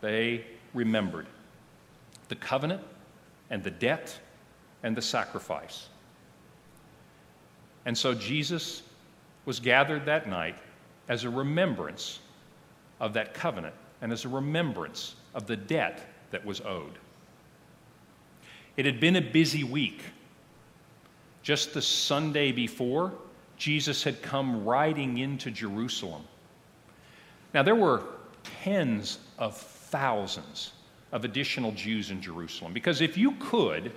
they 0.00 0.44
remembered 0.74 1.26
the 2.28 2.36
covenant 2.36 2.82
and 3.50 3.62
the 3.62 3.70
debt 3.70 4.18
and 4.82 4.96
the 4.96 5.02
sacrifice. 5.02 5.88
And 7.84 7.96
so 7.96 8.14
Jesus 8.14 8.82
was 9.44 9.60
gathered 9.60 10.06
that 10.06 10.28
night 10.28 10.56
as 11.08 11.24
a 11.24 11.30
remembrance 11.30 12.20
of 13.00 13.12
that 13.14 13.34
covenant 13.34 13.74
and 14.00 14.12
as 14.12 14.24
a 14.24 14.28
remembrance 14.28 15.16
of 15.34 15.46
the 15.46 15.56
debt 15.56 16.08
that 16.30 16.44
was 16.44 16.60
owed. 16.60 16.98
It 18.76 18.86
had 18.86 19.00
been 19.00 19.16
a 19.16 19.20
busy 19.20 19.64
week 19.64 20.02
just 21.42 21.74
the 21.74 21.82
Sunday 21.82 22.52
before, 22.52 23.12
Jesus 23.62 24.02
had 24.02 24.22
come 24.22 24.64
riding 24.64 25.18
into 25.18 25.48
Jerusalem. 25.48 26.24
Now, 27.54 27.62
there 27.62 27.76
were 27.76 28.02
tens 28.64 29.20
of 29.38 29.56
thousands 29.56 30.72
of 31.12 31.24
additional 31.24 31.70
Jews 31.70 32.10
in 32.10 32.20
Jerusalem 32.20 32.72
because 32.72 33.00
if 33.00 33.16
you 33.16 33.36
could, 33.38 33.92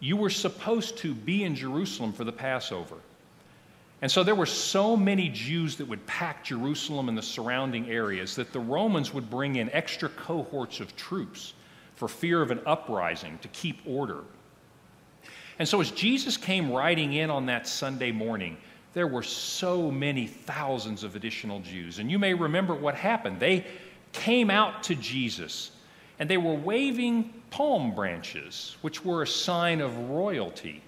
you 0.00 0.16
were 0.16 0.30
supposed 0.30 0.98
to 0.98 1.14
be 1.14 1.44
in 1.44 1.54
Jerusalem 1.54 2.12
for 2.12 2.24
the 2.24 2.32
Passover. 2.32 2.96
And 4.02 4.10
so 4.10 4.24
there 4.24 4.34
were 4.34 4.46
so 4.46 4.96
many 4.96 5.28
Jews 5.28 5.76
that 5.76 5.86
would 5.86 6.04
pack 6.08 6.42
Jerusalem 6.42 7.08
and 7.08 7.16
the 7.16 7.22
surrounding 7.22 7.88
areas 7.88 8.34
that 8.34 8.52
the 8.52 8.58
Romans 8.58 9.14
would 9.14 9.30
bring 9.30 9.56
in 9.56 9.70
extra 9.70 10.08
cohorts 10.08 10.80
of 10.80 10.96
troops 10.96 11.52
for 11.94 12.08
fear 12.08 12.42
of 12.42 12.50
an 12.50 12.62
uprising 12.66 13.38
to 13.42 13.48
keep 13.48 13.78
order. 13.86 14.24
And 15.60 15.68
so, 15.68 15.82
as 15.82 15.90
Jesus 15.90 16.38
came 16.38 16.72
riding 16.72 17.12
in 17.12 17.28
on 17.28 17.44
that 17.46 17.68
Sunday 17.68 18.12
morning, 18.12 18.56
there 18.94 19.06
were 19.06 19.22
so 19.22 19.90
many 19.90 20.26
thousands 20.26 21.04
of 21.04 21.16
additional 21.16 21.60
Jews. 21.60 21.98
And 21.98 22.10
you 22.10 22.18
may 22.18 22.32
remember 22.32 22.74
what 22.74 22.94
happened. 22.94 23.38
They 23.38 23.66
came 24.12 24.48
out 24.48 24.82
to 24.84 24.94
Jesus 24.94 25.72
and 26.18 26.30
they 26.30 26.38
were 26.38 26.54
waving 26.54 27.42
palm 27.50 27.94
branches, 27.94 28.78
which 28.80 29.04
were 29.04 29.22
a 29.22 29.26
sign 29.26 29.82
of 29.82 29.94
royalty. 30.08 30.82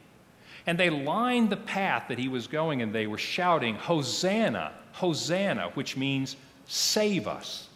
And 0.66 0.80
they 0.80 0.88
lined 0.88 1.50
the 1.50 1.58
path 1.58 2.06
that 2.08 2.18
he 2.18 2.28
was 2.28 2.46
going 2.46 2.80
and 2.80 2.94
they 2.94 3.06
were 3.06 3.18
shouting, 3.18 3.74
Hosanna, 3.74 4.72
Hosanna, 4.92 5.70
which 5.74 5.98
means 5.98 6.36
save 6.66 7.28
us. 7.28 7.68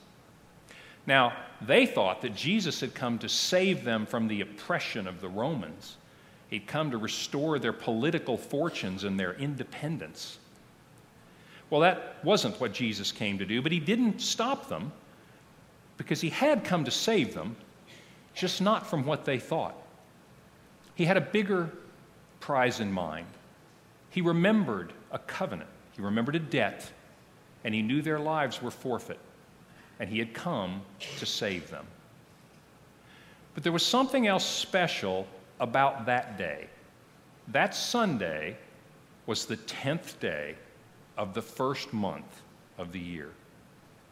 Now, 1.06 1.34
they 1.60 1.84
thought 1.84 2.22
that 2.22 2.34
Jesus 2.34 2.80
had 2.80 2.94
come 2.94 3.18
to 3.18 3.28
save 3.28 3.84
them 3.84 4.06
from 4.06 4.28
the 4.28 4.40
oppression 4.40 5.06
of 5.06 5.20
the 5.20 5.28
Romans. 5.28 5.98
He'd 6.48 6.66
come 6.66 6.90
to 6.92 6.98
restore 6.98 7.58
their 7.58 7.72
political 7.72 8.36
fortunes 8.36 9.04
and 9.04 9.18
their 9.18 9.34
independence. 9.34 10.38
Well, 11.70 11.80
that 11.80 12.18
wasn't 12.22 12.60
what 12.60 12.72
Jesus 12.72 13.10
came 13.10 13.38
to 13.38 13.44
do, 13.44 13.60
but 13.60 13.72
he 13.72 13.80
didn't 13.80 14.20
stop 14.20 14.68
them 14.68 14.92
because 15.96 16.20
he 16.20 16.30
had 16.30 16.62
come 16.62 16.84
to 16.84 16.90
save 16.90 17.34
them, 17.34 17.56
just 18.34 18.60
not 18.60 18.86
from 18.86 19.04
what 19.04 19.24
they 19.24 19.38
thought. 19.38 19.76
He 20.94 21.04
had 21.04 21.16
a 21.16 21.20
bigger 21.20 21.70
prize 22.38 22.80
in 22.80 22.92
mind. 22.92 23.26
He 24.10 24.20
remembered 24.20 24.92
a 25.10 25.18
covenant, 25.18 25.68
he 25.94 26.02
remembered 26.02 26.36
a 26.36 26.40
debt, 26.40 26.90
and 27.64 27.74
he 27.74 27.82
knew 27.82 28.02
their 28.02 28.20
lives 28.20 28.62
were 28.62 28.70
forfeit, 28.70 29.18
and 29.98 30.08
he 30.08 30.18
had 30.18 30.32
come 30.32 30.82
to 31.18 31.26
save 31.26 31.68
them. 31.70 31.84
But 33.54 33.64
there 33.64 33.72
was 33.72 33.84
something 33.84 34.26
else 34.26 34.44
special 34.44 35.26
about 35.60 36.06
that 36.06 36.38
day. 36.38 36.68
That 37.48 37.74
Sunday 37.74 38.56
was 39.26 39.46
the 39.46 39.56
10th 39.56 40.18
day 40.20 40.56
of 41.16 41.34
the 41.34 41.42
first 41.42 41.92
month 41.92 42.42
of 42.78 42.92
the 42.92 42.98
year. 42.98 43.30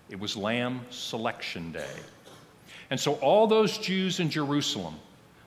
It 0.08 0.18
was 0.18 0.36
Lamb 0.36 0.82
Selection 0.90 1.72
Day. 1.72 1.96
And 2.90 2.98
so 2.98 3.14
all 3.14 3.46
those 3.46 3.78
Jews 3.78 4.20
in 4.20 4.30
Jerusalem 4.30 4.96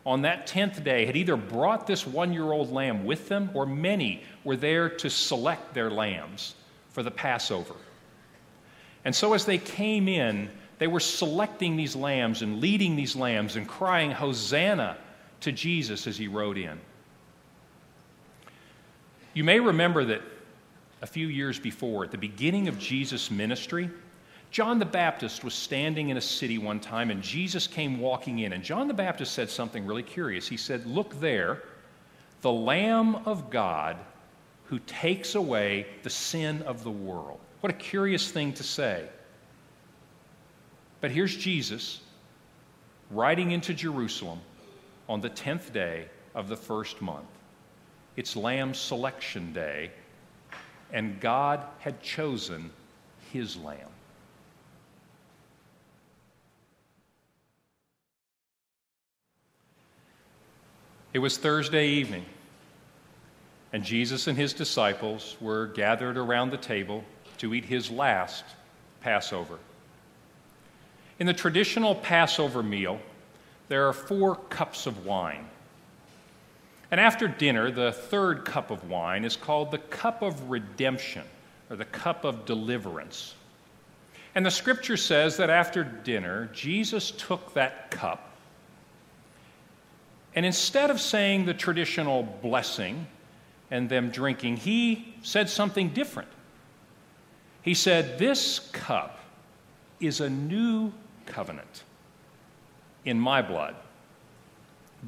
on 0.05 0.21
that 0.21 0.47
10th 0.47 0.83
day 0.83 1.05
had 1.05 1.17
either 1.17 1.35
brought 1.35 1.85
this 1.85 2.07
one 2.07 2.33
year 2.33 2.51
old 2.51 2.71
lamb 2.71 3.05
with 3.05 3.27
them, 3.27 3.49
or 3.53 3.65
many 3.65 4.23
were 4.43 4.55
there 4.55 4.89
to 4.89 5.09
select 5.09 5.73
their 5.73 5.91
lambs 5.91 6.55
for 6.91 7.03
the 7.03 7.11
Passover. 7.11 7.75
And 9.03 9.13
so 9.15 9.33
as 9.33 9.45
they 9.45 9.57
came 9.57 10.07
in, 10.07 10.49
they 10.79 10.87
were 10.87 10.99
selecting 10.99 11.75
these 11.75 11.95
lambs 11.95 12.41
and 12.41 12.61
leading 12.61 12.95
these 12.95 13.15
lambs 13.15 13.55
and 13.55 13.67
crying, 13.67 14.11
Hosanna! 14.11 14.97
To 15.41 15.51
Jesus 15.51 16.07
as 16.07 16.17
he 16.17 16.27
rode 16.27 16.57
in. 16.57 16.79
You 19.33 19.43
may 19.43 19.59
remember 19.59 20.05
that 20.05 20.21
a 21.01 21.07
few 21.07 21.27
years 21.27 21.59
before, 21.59 22.03
at 22.03 22.11
the 22.11 22.17
beginning 22.17 22.67
of 22.67 22.79
Jesus' 22.79 23.29
ministry, 23.29 23.89
John 24.49 24.79
the 24.79 24.85
Baptist 24.85 25.43
was 25.43 25.53
standing 25.53 26.09
in 26.09 26.17
a 26.17 26.21
city 26.21 26.57
one 26.57 26.79
time 26.79 27.11
and 27.11 27.21
Jesus 27.21 27.67
came 27.67 27.99
walking 27.99 28.39
in. 28.39 28.53
And 28.53 28.63
John 28.63 28.87
the 28.87 28.93
Baptist 28.93 29.33
said 29.33 29.49
something 29.49 29.85
really 29.85 30.03
curious. 30.03 30.47
He 30.47 30.57
said, 30.57 30.85
Look 30.85 31.19
there, 31.19 31.63
the 32.41 32.51
Lamb 32.51 33.15
of 33.27 33.49
God 33.49 33.97
who 34.65 34.79
takes 34.79 35.35
away 35.35 35.85
the 36.03 36.09
sin 36.09 36.61
of 36.63 36.83
the 36.83 36.91
world. 36.91 37.39
What 37.61 37.71
a 37.71 37.75
curious 37.75 38.31
thing 38.31 38.53
to 38.53 38.63
say. 38.63 39.05
But 41.01 41.11
here's 41.11 41.35
Jesus 41.35 42.01
riding 43.11 43.51
into 43.51 43.73
Jerusalem 43.73 44.39
on 45.09 45.21
the 45.21 45.29
10th 45.29 45.71
day 45.73 46.05
of 46.35 46.49
the 46.49 46.57
first 46.57 47.01
month. 47.01 47.25
It's 48.15 48.35
Lamb 48.35 48.73
Selection 48.73 49.53
Day, 49.53 49.91
and 50.91 51.19
God 51.19 51.63
had 51.79 52.01
chosen 52.01 52.71
his 53.31 53.55
lamb. 53.57 53.89
It 61.13 61.19
was 61.19 61.37
Thursday 61.37 61.87
evening, 61.87 62.25
and 63.73 63.83
Jesus 63.83 64.27
and 64.27 64.37
his 64.37 64.53
disciples 64.53 65.37
were 65.39 65.67
gathered 65.67 66.17
around 66.17 66.51
the 66.51 66.57
table 66.57 67.03
to 67.37 67.53
eat 67.53 67.65
his 67.65 67.89
last 67.89 68.43
Passover. 69.01 69.57
In 71.19 71.25
the 71.25 71.33
traditional 71.33 71.95
Passover 71.95 72.61
meal, 72.61 72.99
there 73.69 73.87
are 73.87 73.93
four 73.93 74.35
cups 74.35 74.85
of 74.85 75.05
wine. 75.05 75.45
And 76.89 77.01
after 77.01 77.27
dinner, 77.27 77.69
the 77.69 77.91
third 77.91 78.45
cup 78.45 78.71
of 78.71 78.89
wine 78.89 79.25
is 79.25 79.35
called 79.35 79.71
the 79.71 79.77
cup 79.77 80.21
of 80.21 80.49
redemption 80.49 81.23
or 81.69 81.75
the 81.75 81.85
cup 81.85 82.23
of 82.23 82.45
deliverance. 82.45 83.35
And 84.35 84.45
the 84.45 84.51
scripture 84.51 84.97
says 84.97 85.37
that 85.37 85.49
after 85.49 85.83
dinner, 85.83 86.49
Jesus 86.53 87.11
took 87.11 87.53
that 87.55 87.91
cup, 87.91 88.27
and 90.37 90.45
instead 90.45 90.91
of 90.91 91.01
saying 91.01 91.45
the 91.45 91.55
traditional 91.55 92.21
blessing 92.21 93.07
and 93.71 93.89
them 93.89 94.11
drinking, 94.11 94.57
he 94.57 95.15
said 95.23 95.49
something 95.49 95.89
different. 95.89 96.29
He 97.63 97.73
said, 97.73 98.19
This 98.19 98.59
cup 98.71 99.17
is 99.99 100.21
a 100.21 100.29
new 100.29 100.93
covenant 101.25 101.83
in 103.07 103.19
my 103.19 103.41
blood. 103.41 103.75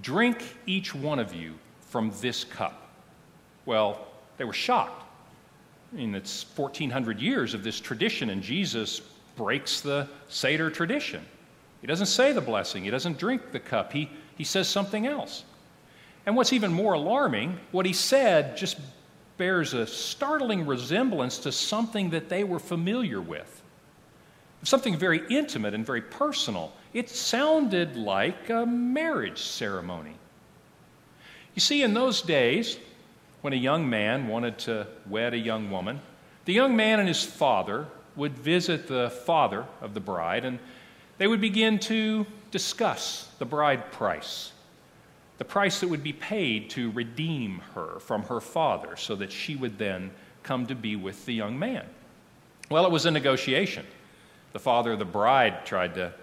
Drink 0.02 0.42
each 0.66 0.96
one 0.96 1.20
of 1.20 1.34
you 1.34 1.54
from 1.82 2.12
this 2.22 2.44
cup. 2.44 2.90
Well, 3.66 4.08
they 4.38 4.46
were 4.46 4.54
shocked. 4.54 5.04
I 5.92 5.98
mean, 5.98 6.16
it's 6.16 6.46
1,400 6.56 7.20
years 7.20 7.54
of 7.54 7.64
this 7.64 7.80
tradition, 7.80 8.30
and 8.30 8.42
Jesus 8.42 9.02
breaks 9.36 9.82
the 9.82 10.08
Seder 10.30 10.70
tradition. 10.70 11.24
He 11.82 11.88
doesn't 11.88 12.08
say 12.08 12.32
the 12.32 12.42
blessing, 12.42 12.84
he 12.84 12.90
doesn't 12.90 13.18
drink 13.18 13.52
the 13.52 13.60
cup, 13.60 13.92
he, 13.92 14.10
he 14.38 14.44
says 14.44 14.68
something 14.68 15.06
else. 15.06 15.44
And 16.26 16.36
what's 16.36 16.54
even 16.54 16.72
more 16.72 16.94
alarming, 16.94 17.60
what 17.72 17.86
he 17.86 17.94
said 17.94 18.56
just 18.56 18.78
bears 19.38 19.74
a 19.74 19.88
startling 19.88 20.66
resemblance 20.66 21.40
to 21.40 21.52
something 21.52 22.12
that 22.12 22.30
they 22.30 22.44
were 22.44 22.60
familiar 22.60 23.22
with 23.22 23.60
something 24.64 24.98
very 24.98 25.22
intimate 25.30 25.74
and 25.74 25.86
very 25.86 26.02
personal. 26.02 26.74
It 26.94 27.10
sounded 27.10 27.96
like 27.96 28.50
a 28.50 28.66
marriage 28.66 29.42
ceremony. 29.42 30.16
You 31.54 31.62
see, 31.62 31.84
in 31.84 31.94
those 31.94 32.22
days, 32.22 32.80
when 33.42 33.54
a 33.54 33.58
young 33.58 33.90
man 33.90 34.28
wanted 34.28 34.58
to 34.60 34.88
wed 35.08 35.34
a 35.34 35.38
young 35.38 35.70
woman, 35.70 36.02
the 36.46 36.54
young 36.54 36.76
man 36.76 37.00
and 37.00 37.08
his 37.08 37.24
father 37.24 37.88
would 38.16 38.38
visit 38.38 38.88
the 38.88 39.10
father 39.26 39.66
of 39.82 39.94
the 39.94 40.00
bride 40.00 40.46
and 40.46 40.60
they 41.18 41.28
would 41.28 41.42
begin 41.42 41.80
to 41.80 42.26
discuss 42.50 43.30
the 43.40 43.46
bride 43.46 43.92
price, 43.92 44.52
the 45.38 45.46
price 45.46 45.80
that 45.82 45.90
would 45.90 46.04
be 46.04 46.14
paid 46.14 46.70
to 46.72 46.92
redeem 46.92 47.62
her 47.76 48.00
from 48.00 48.24
her 48.24 48.40
father 48.40 48.96
so 48.96 49.16
that 49.16 49.32
she 49.32 49.56
would 49.56 49.78
then 49.78 50.12
come 50.44 50.66
to 50.66 50.76
be 50.76 50.96
with 50.96 51.26
the 51.26 51.34
young 51.34 51.60
man. 51.60 51.86
Well, 52.70 52.86
it 52.86 52.92
was 52.92 53.06
a 53.06 53.12
negotiation. 53.12 53.86
The 54.54 54.60
father 54.60 54.94
of 54.94 55.00
the 55.00 55.06
bride 55.06 55.66
tried 55.66 55.94
to 55.96 56.14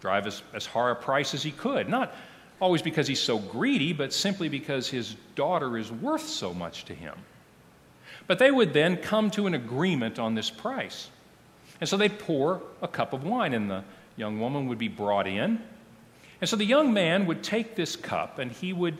drive 0.00 0.26
as, 0.26 0.42
as 0.52 0.66
high 0.66 0.90
a 0.90 0.94
price 0.94 1.34
as 1.34 1.42
he 1.42 1.50
could, 1.50 1.88
not 1.88 2.14
always 2.60 2.82
because 2.82 3.06
he's 3.06 3.20
so 3.20 3.38
greedy, 3.38 3.92
but 3.92 4.12
simply 4.12 4.48
because 4.48 4.88
his 4.88 5.16
daughter 5.34 5.76
is 5.76 5.90
worth 5.92 6.26
so 6.26 6.54
much 6.54 6.84
to 6.86 6.94
him. 6.94 7.14
But 8.26 8.38
they 8.38 8.50
would 8.50 8.72
then 8.72 8.96
come 8.96 9.30
to 9.32 9.46
an 9.46 9.54
agreement 9.54 10.18
on 10.18 10.34
this 10.34 10.50
price. 10.50 11.10
And 11.80 11.88
so 11.88 11.96
they'd 11.96 12.18
pour 12.18 12.62
a 12.82 12.88
cup 12.88 13.12
of 13.12 13.24
wine, 13.24 13.52
and 13.52 13.70
the 13.70 13.84
young 14.16 14.40
woman 14.40 14.66
would 14.68 14.78
be 14.78 14.88
brought 14.88 15.26
in. 15.26 15.60
And 16.40 16.48
so 16.48 16.56
the 16.56 16.64
young 16.64 16.92
man 16.92 17.26
would 17.26 17.42
take 17.42 17.74
this 17.74 17.96
cup 17.96 18.38
and 18.38 18.52
he 18.52 18.72
would 18.72 18.98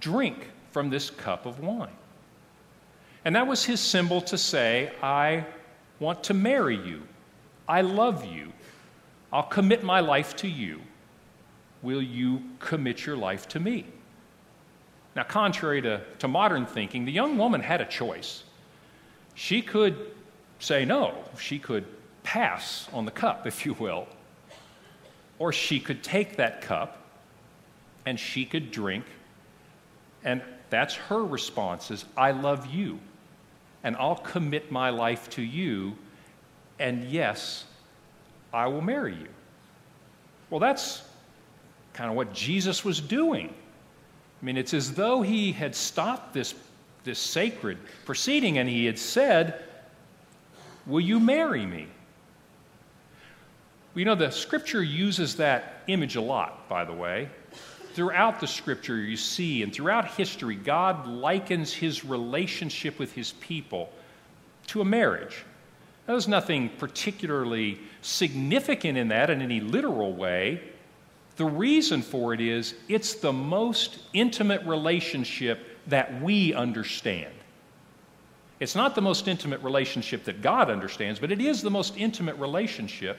drink 0.00 0.50
from 0.72 0.90
this 0.90 1.10
cup 1.10 1.46
of 1.46 1.60
wine. 1.60 1.92
And 3.24 3.34
that 3.34 3.46
was 3.46 3.64
his 3.64 3.80
symbol 3.80 4.20
to 4.22 4.38
say, 4.38 4.92
I 5.02 5.46
want 6.00 6.24
to 6.24 6.34
marry 6.34 6.76
you. 6.76 7.02
I 7.68 7.80
love 7.80 8.24
you. 8.24 8.52
I'll 9.32 9.42
commit 9.42 9.82
my 9.82 10.00
life 10.00 10.36
to 10.36 10.48
you. 10.48 10.80
Will 11.82 12.02
you 12.02 12.42
commit 12.58 13.04
your 13.04 13.16
life 13.16 13.48
to 13.48 13.60
me? 13.60 13.86
Now, 15.14 15.24
contrary 15.24 15.80
to, 15.82 16.02
to 16.18 16.28
modern 16.28 16.66
thinking, 16.66 17.04
the 17.04 17.12
young 17.12 17.38
woman 17.38 17.60
had 17.60 17.80
a 17.80 17.86
choice. 17.86 18.44
She 19.34 19.62
could 19.62 20.10
say 20.58 20.84
no, 20.84 21.24
she 21.38 21.58
could 21.58 21.84
pass 22.22 22.88
on 22.92 23.04
the 23.04 23.10
cup, 23.10 23.46
if 23.46 23.64
you 23.64 23.74
will. 23.74 24.06
Or 25.38 25.52
she 25.52 25.80
could 25.80 26.02
take 26.02 26.36
that 26.36 26.62
cup 26.62 26.98
and 28.04 28.18
she 28.18 28.44
could 28.44 28.70
drink, 28.70 29.04
and 30.24 30.42
that's 30.70 30.94
her 30.94 31.24
response 31.24 31.90
is, 31.90 32.04
I 32.16 32.30
love 32.30 32.66
you, 32.66 33.00
and 33.82 33.96
I'll 33.96 34.16
commit 34.16 34.70
my 34.70 34.90
life 34.90 35.28
to 35.30 35.42
you 35.42 35.96
and 36.78 37.04
yes, 37.04 37.64
I 38.52 38.66
will 38.66 38.80
marry 38.80 39.14
you. 39.14 39.28
Well, 40.50 40.60
that's 40.60 41.02
kind 41.92 42.10
of 42.10 42.16
what 42.16 42.32
Jesus 42.32 42.84
was 42.84 43.00
doing. 43.00 43.48
I 43.48 44.44
mean, 44.44 44.56
it's 44.56 44.74
as 44.74 44.92
though 44.92 45.22
he 45.22 45.52
had 45.52 45.74
stopped 45.74 46.34
this, 46.34 46.54
this 47.04 47.18
sacred 47.18 47.78
proceeding 48.04 48.58
and 48.58 48.68
he 48.68 48.84
had 48.84 48.98
said, 48.98 49.62
Will 50.86 51.00
you 51.00 51.18
marry 51.18 51.66
me? 51.66 51.88
You 53.94 54.04
know, 54.04 54.14
the 54.14 54.30
scripture 54.30 54.82
uses 54.82 55.36
that 55.36 55.82
image 55.88 56.16
a 56.16 56.20
lot, 56.20 56.68
by 56.68 56.84
the 56.84 56.92
way. 56.92 57.30
Throughout 57.94 58.40
the 58.40 58.46
scripture, 58.46 58.98
you 58.98 59.16
see, 59.16 59.62
and 59.62 59.72
throughout 59.72 60.10
history, 60.12 60.54
God 60.54 61.06
likens 61.06 61.72
his 61.72 62.04
relationship 62.04 62.98
with 62.98 63.12
his 63.14 63.32
people 63.32 63.90
to 64.66 64.82
a 64.82 64.84
marriage. 64.84 65.44
There's 66.06 66.28
nothing 66.28 66.68
particularly 66.78 67.80
significant 68.00 68.96
in 68.96 69.08
that 69.08 69.28
in 69.28 69.42
any 69.42 69.60
literal 69.60 70.14
way. 70.14 70.62
The 71.36 71.44
reason 71.44 72.00
for 72.00 72.32
it 72.32 72.40
is 72.40 72.74
it's 72.88 73.14
the 73.14 73.32
most 73.32 73.98
intimate 74.12 74.62
relationship 74.64 75.78
that 75.88 76.22
we 76.22 76.54
understand. 76.54 77.32
It's 78.58 78.74
not 78.74 78.94
the 78.94 79.02
most 79.02 79.28
intimate 79.28 79.60
relationship 79.62 80.24
that 80.24 80.40
God 80.40 80.70
understands, 80.70 81.20
but 81.20 81.30
it 81.30 81.40
is 81.40 81.60
the 81.60 81.70
most 81.70 81.96
intimate 81.96 82.36
relationship 82.36 83.18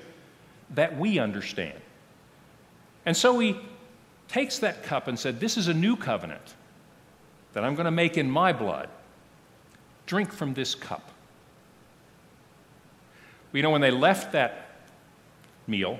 that 0.71 0.97
we 0.97 1.19
understand. 1.19 1.79
And 3.05 3.15
so 3.15 3.37
he 3.37 3.57
takes 4.27 4.59
that 4.59 4.83
cup 4.83 5.07
and 5.07 5.17
said, 5.17 5.39
This 5.39 5.57
is 5.57 5.67
a 5.67 5.73
new 5.73 5.95
covenant 5.95 6.55
that 7.53 7.63
I'm 7.63 7.75
going 7.75 7.85
to 7.85 7.91
make 7.91 8.17
in 8.17 8.29
my 8.29 8.51
blood. 8.51 8.89
Drink 10.05 10.31
from 10.31 10.53
this 10.53 10.73
cup. 10.73 11.11
You 13.57 13.63
know, 13.63 13.71
when 13.71 13.81
they 13.81 13.89
left 13.89 14.33
that 14.33 14.69
meal, 15.65 15.97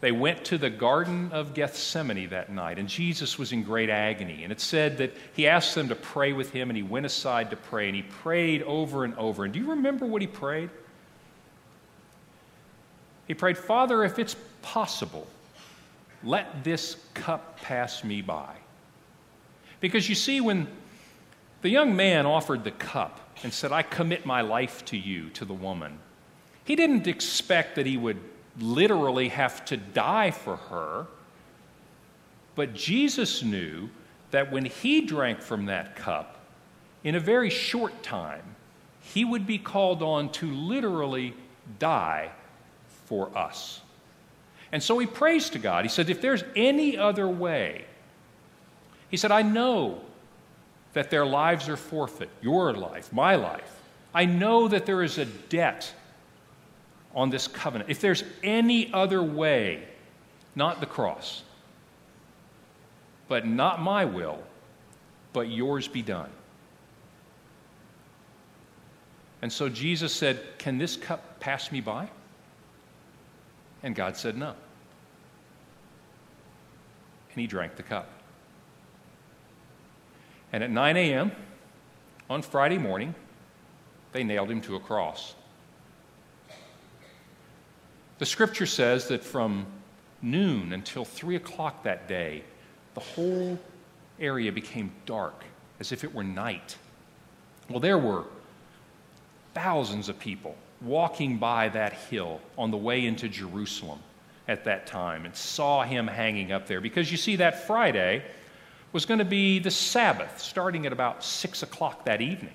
they 0.00 0.12
went 0.12 0.44
to 0.44 0.58
the 0.58 0.70
Garden 0.70 1.32
of 1.32 1.54
Gethsemane 1.54 2.28
that 2.28 2.52
night, 2.52 2.78
and 2.78 2.88
Jesus 2.88 3.36
was 3.36 3.50
in 3.50 3.64
great 3.64 3.90
agony. 3.90 4.44
And 4.44 4.52
it 4.52 4.60
said 4.60 4.98
that 4.98 5.12
he 5.34 5.48
asked 5.48 5.74
them 5.74 5.88
to 5.88 5.96
pray 5.96 6.32
with 6.32 6.52
him, 6.52 6.70
and 6.70 6.76
he 6.76 6.84
went 6.84 7.04
aside 7.04 7.50
to 7.50 7.56
pray, 7.56 7.88
and 7.88 7.96
he 7.96 8.02
prayed 8.02 8.62
over 8.62 9.02
and 9.02 9.12
over. 9.16 9.44
And 9.44 9.52
do 9.52 9.58
you 9.58 9.70
remember 9.70 10.06
what 10.06 10.22
he 10.22 10.28
prayed? 10.28 10.70
He 13.26 13.34
prayed, 13.34 13.58
Father, 13.58 14.04
if 14.04 14.20
it's 14.20 14.36
possible, 14.62 15.26
let 16.22 16.62
this 16.62 16.96
cup 17.14 17.58
pass 17.60 18.04
me 18.04 18.22
by. 18.22 18.54
Because 19.80 20.08
you 20.08 20.14
see, 20.14 20.40
when 20.40 20.68
the 21.62 21.70
young 21.70 21.96
man 21.96 22.24
offered 22.24 22.62
the 22.62 22.70
cup 22.70 23.18
and 23.42 23.52
said, 23.52 23.72
I 23.72 23.82
commit 23.82 24.24
my 24.24 24.42
life 24.42 24.84
to 24.84 24.96
you, 24.96 25.28
to 25.30 25.44
the 25.44 25.54
woman, 25.54 25.98
he 26.64 26.76
didn't 26.76 27.06
expect 27.06 27.76
that 27.76 27.86
he 27.86 27.96
would 27.96 28.18
literally 28.58 29.28
have 29.28 29.64
to 29.66 29.76
die 29.76 30.30
for 30.30 30.56
her, 30.56 31.06
but 32.54 32.74
Jesus 32.74 33.42
knew 33.42 33.88
that 34.30 34.52
when 34.52 34.64
he 34.64 35.02
drank 35.02 35.40
from 35.40 35.66
that 35.66 35.96
cup, 35.96 36.38
in 37.04 37.14
a 37.14 37.20
very 37.20 37.50
short 37.50 38.02
time, 38.02 38.42
he 39.00 39.24
would 39.24 39.46
be 39.46 39.58
called 39.58 40.02
on 40.02 40.30
to 40.32 40.50
literally 40.50 41.34
die 41.78 42.30
for 43.06 43.36
us. 43.36 43.80
And 44.70 44.82
so 44.82 44.98
he 44.98 45.06
prays 45.06 45.50
to 45.50 45.58
God. 45.58 45.84
He 45.84 45.88
said, 45.88 46.08
If 46.08 46.20
there's 46.22 46.44
any 46.56 46.96
other 46.96 47.28
way, 47.28 47.84
he 49.10 49.16
said, 49.16 49.30
I 49.30 49.42
know 49.42 50.00
that 50.94 51.10
their 51.10 51.26
lives 51.26 51.68
are 51.68 51.76
forfeit, 51.76 52.30
your 52.40 52.72
life, 52.72 53.12
my 53.12 53.34
life. 53.34 53.80
I 54.14 54.24
know 54.24 54.68
that 54.68 54.86
there 54.86 55.02
is 55.02 55.18
a 55.18 55.24
debt 55.24 55.92
on 57.14 57.30
this 57.30 57.46
covenant. 57.48 57.90
If 57.90 58.00
there's 58.00 58.24
any 58.42 58.92
other 58.92 59.22
way, 59.22 59.86
not 60.54 60.80
the 60.80 60.86
cross, 60.86 61.42
but 63.28 63.46
not 63.46 63.80
my 63.80 64.04
will, 64.04 64.42
but 65.32 65.48
yours 65.48 65.88
be 65.88 66.02
done. 66.02 66.30
And 69.40 69.52
so 69.52 69.68
Jesus 69.68 70.14
said, 70.14 70.40
Can 70.58 70.78
this 70.78 70.96
cup 70.96 71.40
pass 71.40 71.72
me 71.72 71.80
by? 71.80 72.08
And 73.82 73.94
God 73.94 74.16
said, 74.16 74.36
No. 74.36 74.54
And 77.32 77.40
he 77.40 77.46
drank 77.46 77.76
the 77.76 77.82
cup. 77.82 78.08
And 80.52 80.62
at 80.62 80.70
9 80.70 80.96
a.m. 80.96 81.32
on 82.28 82.42
Friday 82.42 82.78
morning, 82.78 83.14
they 84.12 84.22
nailed 84.22 84.50
him 84.50 84.60
to 84.62 84.76
a 84.76 84.80
cross. 84.80 85.34
The 88.22 88.26
scripture 88.26 88.66
says 88.66 89.08
that 89.08 89.24
from 89.24 89.66
noon 90.22 90.74
until 90.74 91.04
3 91.04 91.34
o'clock 91.34 91.82
that 91.82 92.06
day, 92.06 92.44
the 92.94 93.00
whole 93.00 93.58
area 94.20 94.52
became 94.52 94.92
dark 95.06 95.42
as 95.80 95.90
if 95.90 96.04
it 96.04 96.14
were 96.14 96.22
night. 96.22 96.76
Well, 97.68 97.80
there 97.80 97.98
were 97.98 98.22
thousands 99.54 100.08
of 100.08 100.20
people 100.20 100.54
walking 100.80 101.38
by 101.38 101.70
that 101.70 101.94
hill 101.94 102.40
on 102.56 102.70
the 102.70 102.76
way 102.76 103.06
into 103.06 103.28
Jerusalem 103.28 103.98
at 104.46 104.62
that 104.66 104.86
time 104.86 105.24
and 105.24 105.34
saw 105.34 105.82
him 105.82 106.06
hanging 106.06 106.52
up 106.52 106.68
there 106.68 106.80
because 106.80 107.10
you 107.10 107.16
see, 107.16 107.34
that 107.34 107.66
Friday 107.66 108.22
was 108.92 109.04
going 109.04 109.18
to 109.18 109.24
be 109.24 109.58
the 109.58 109.72
Sabbath 109.72 110.40
starting 110.40 110.86
at 110.86 110.92
about 110.92 111.24
6 111.24 111.64
o'clock 111.64 112.04
that 112.04 112.20
evening. 112.20 112.54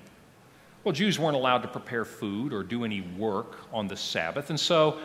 Well, 0.82 0.94
Jews 0.94 1.18
weren't 1.18 1.36
allowed 1.36 1.60
to 1.60 1.68
prepare 1.68 2.06
food 2.06 2.54
or 2.54 2.62
do 2.62 2.84
any 2.86 3.02
work 3.02 3.58
on 3.70 3.86
the 3.86 3.96
Sabbath, 3.98 4.48
and 4.48 4.58
so 4.58 4.98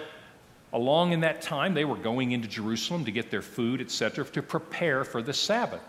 along 0.74 1.14
in 1.14 1.22
that 1.22 1.42
time 1.42 1.74
they 1.74 1.86
were 1.86 1.96
going 1.96 2.32
into 2.32 2.48
Jerusalem 2.48 3.06
to 3.06 3.12
get 3.12 3.32
their 3.32 3.42
food, 3.42 3.80
etc., 3.80 4.26
to 4.26 4.42
prepare 4.42 5.04
for 5.06 5.22
the 5.22 5.34
Sabbath. 5.34 5.82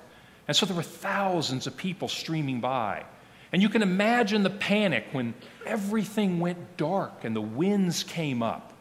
And 0.47 0.57
so 0.57 0.67
there 0.67 0.77
were 0.77 0.83
thousands 0.83 1.67
of 1.67 1.77
people 1.77 2.07
streaming 2.07 2.61
by. 2.61 3.05
And 3.53 3.63
you 3.63 3.69
can 3.69 3.83
imagine 3.83 4.43
the 4.43 4.51
panic 4.51 5.07
when 5.13 5.33
everything 5.65 6.39
went 6.39 6.77
dark 6.77 7.25
and 7.25 7.35
the 7.35 7.41
winds 7.41 8.03
came 8.03 8.43
up. 8.43 8.73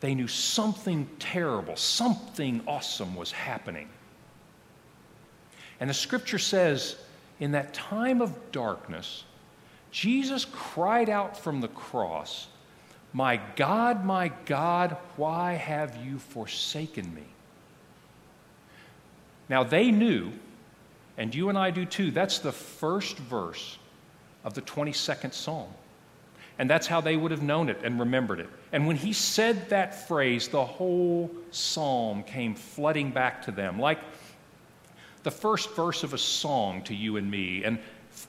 They 0.00 0.14
knew 0.14 0.28
something 0.28 1.08
terrible, 1.18 1.76
something 1.76 2.62
awesome 2.66 3.14
was 3.14 3.30
happening. 3.30 3.88
And 5.80 5.88
the 5.88 5.94
scripture 5.94 6.38
says, 6.38 6.96
in 7.38 7.52
that 7.52 7.74
time 7.74 8.20
of 8.20 8.34
darkness, 8.52 9.24
Jesus 9.90 10.44
cried 10.44 11.08
out 11.08 11.36
from 11.36 11.60
the 11.60 11.68
cross, 11.68 12.48
My 13.16 13.40
God, 13.56 14.04
my 14.04 14.28
God, 14.44 14.94
why 15.16 15.54
have 15.54 15.96
you 16.04 16.18
forsaken 16.18 17.14
me? 17.14 17.22
Now 19.48 19.64
they 19.64 19.90
knew 19.90 20.32
and 21.16 21.34
you 21.34 21.48
and 21.48 21.56
I 21.56 21.70
do 21.70 21.86
too. 21.86 22.10
That's 22.10 22.40
the 22.40 22.52
first 22.52 23.16
verse 23.16 23.78
of 24.44 24.52
the 24.52 24.60
22nd 24.60 25.32
Psalm. 25.32 25.70
And 26.58 26.68
that's 26.68 26.86
how 26.86 27.00
they 27.00 27.16
would 27.16 27.30
have 27.30 27.42
known 27.42 27.70
it 27.70 27.80
and 27.82 27.98
remembered 27.98 28.38
it. 28.38 28.50
And 28.70 28.86
when 28.86 28.96
he 28.96 29.14
said 29.14 29.70
that 29.70 30.06
phrase, 30.06 30.48
the 30.48 30.66
whole 30.66 31.30
psalm 31.52 32.22
came 32.22 32.54
flooding 32.54 33.12
back 33.12 33.40
to 33.46 33.50
them, 33.50 33.80
like 33.80 33.98
the 35.22 35.30
first 35.30 35.74
verse 35.74 36.02
of 36.02 36.12
a 36.12 36.18
song 36.18 36.82
to 36.82 36.94
you 36.94 37.16
and 37.16 37.30
me. 37.30 37.64
And 37.64 37.78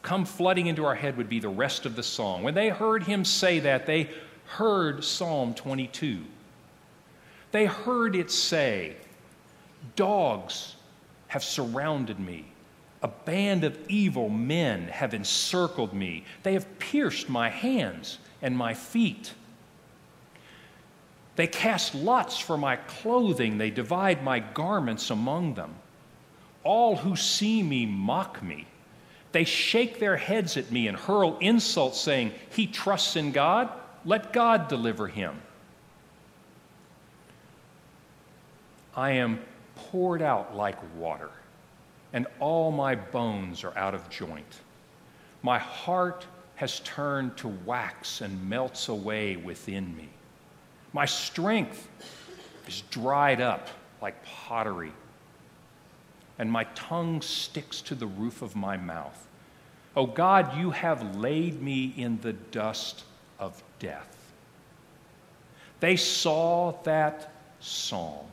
come 0.02 0.24
flooding 0.24 0.68
into 0.68 0.86
our 0.86 0.96
head 0.96 1.18
would 1.18 1.28
be 1.28 1.42
the 1.42 1.50
rest 1.50 1.86
of 1.86 1.98
the 1.98 2.04
song. 2.04 2.42
When 2.44 2.54
they 2.54 2.70
heard 2.70 3.04
him 3.04 3.26
say 3.26 3.60
that, 3.60 3.86
they 3.86 4.10
heard 4.48 5.04
Psalm 5.04 5.54
22. 5.54 6.24
They 7.52 7.66
heard 7.66 8.16
it 8.16 8.32
say, 8.32 8.96
Dogs 9.96 10.76
have 11.28 11.44
surrounded 11.44 12.20
me. 12.20 12.46
A 13.04 13.08
band 13.08 13.64
of 13.64 13.78
evil 13.88 14.30
men 14.30 14.88
have 14.88 15.14
encircled 15.14 15.94
me. 15.94 16.24
They 16.44 16.54
have 16.54 16.80
pierced 16.80 17.30
my 17.30 17.50
hands 17.50 18.18
and 18.42 18.58
my 18.58 18.74
feet. 18.74 19.34
They 21.36 21.48
cast 21.48 21.94
lots 21.94 22.40
for 22.40 22.58
my 22.58 22.78
clothing. 22.78 23.60
They 23.60 23.70
divide 23.70 24.24
my 24.24 24.40
garments 24.40 25.12
among 25.12 25.54
them. 25.54 25.76
All 26.64 26.96
who 26.96 27.16
see 27.16 27.62
me 27.62 27.86
mock 27.86 28.42
me. 28.42 28.66
They 29.32 29.44
shake 29.44 30.00
their 30.00 30.18
heads 30.18 30.58
at 30.58 30.72
me 30.72 30.88
and 30.88 30.98
hurl 30.98 31.38
insults, 31.40 32.00
saying, 32.00 32.34
He 32.50 32.66
trusts 32.66 33.16
in 33.16 33.32
God. 33.32 33.70
Let 34.08 34.32
God 34.32 34.70
deliver 34.70 35.08
him. 35.08 35.40
I 38.96 39.12
am 39.12 39.40
poured 39.76 40.22
out 40.22 40.56
like 40.56 40.78
water 40.96 41.30
and 42.14 42.26
all 42.40 42.72
my 42.72 42.96
bones 42.96 43.64
are 43.64 43.78
out 43.78 43.94
of 43.94 44.10
joint. 44.10 44.62
My 45.44 45.60
heart 45.60 46.26
has 46.56 46.80
turned 46.80 47.38
to 47.38 47.48
wax 47.48 48.22
and 48.22 48.50
melts 48.50 48.88
away 48.88 49.36
within 49.36 49.96
me. 49.96 50.10
My 50.94 51.06
strength 51.06 51.88
is 52.66 52.82
dried 52.90 53.42
up 53.42 53.68
like 54.02 54.24
pottery, 54.24 54.94
and 56.40 56.52
my 56.52 56.64
tongue 56.76 57.22
sticks 57.22 57.82
to 57.82 57.94
the 57.94 58.08
roof 58.08 58.42
of 58.42 58.56
my 58.56 58.78
mouth. 58.78 59.28
O 59.96 60.04
oh 60.04 60.08
God, 60.08 60.58
you 60.58 60.72
have 60.72 61.18
laid 61.18 61.62
me 61.62 61.94
in 61.98 62.20
the 62.22 62.34
dust 62.34 63.04
of 63.38 63.62
death. 63.80 64.18
They 65.80 65.96
saw 65.96 66.74
that 66.84 67.32
psalm, 67.60 68.26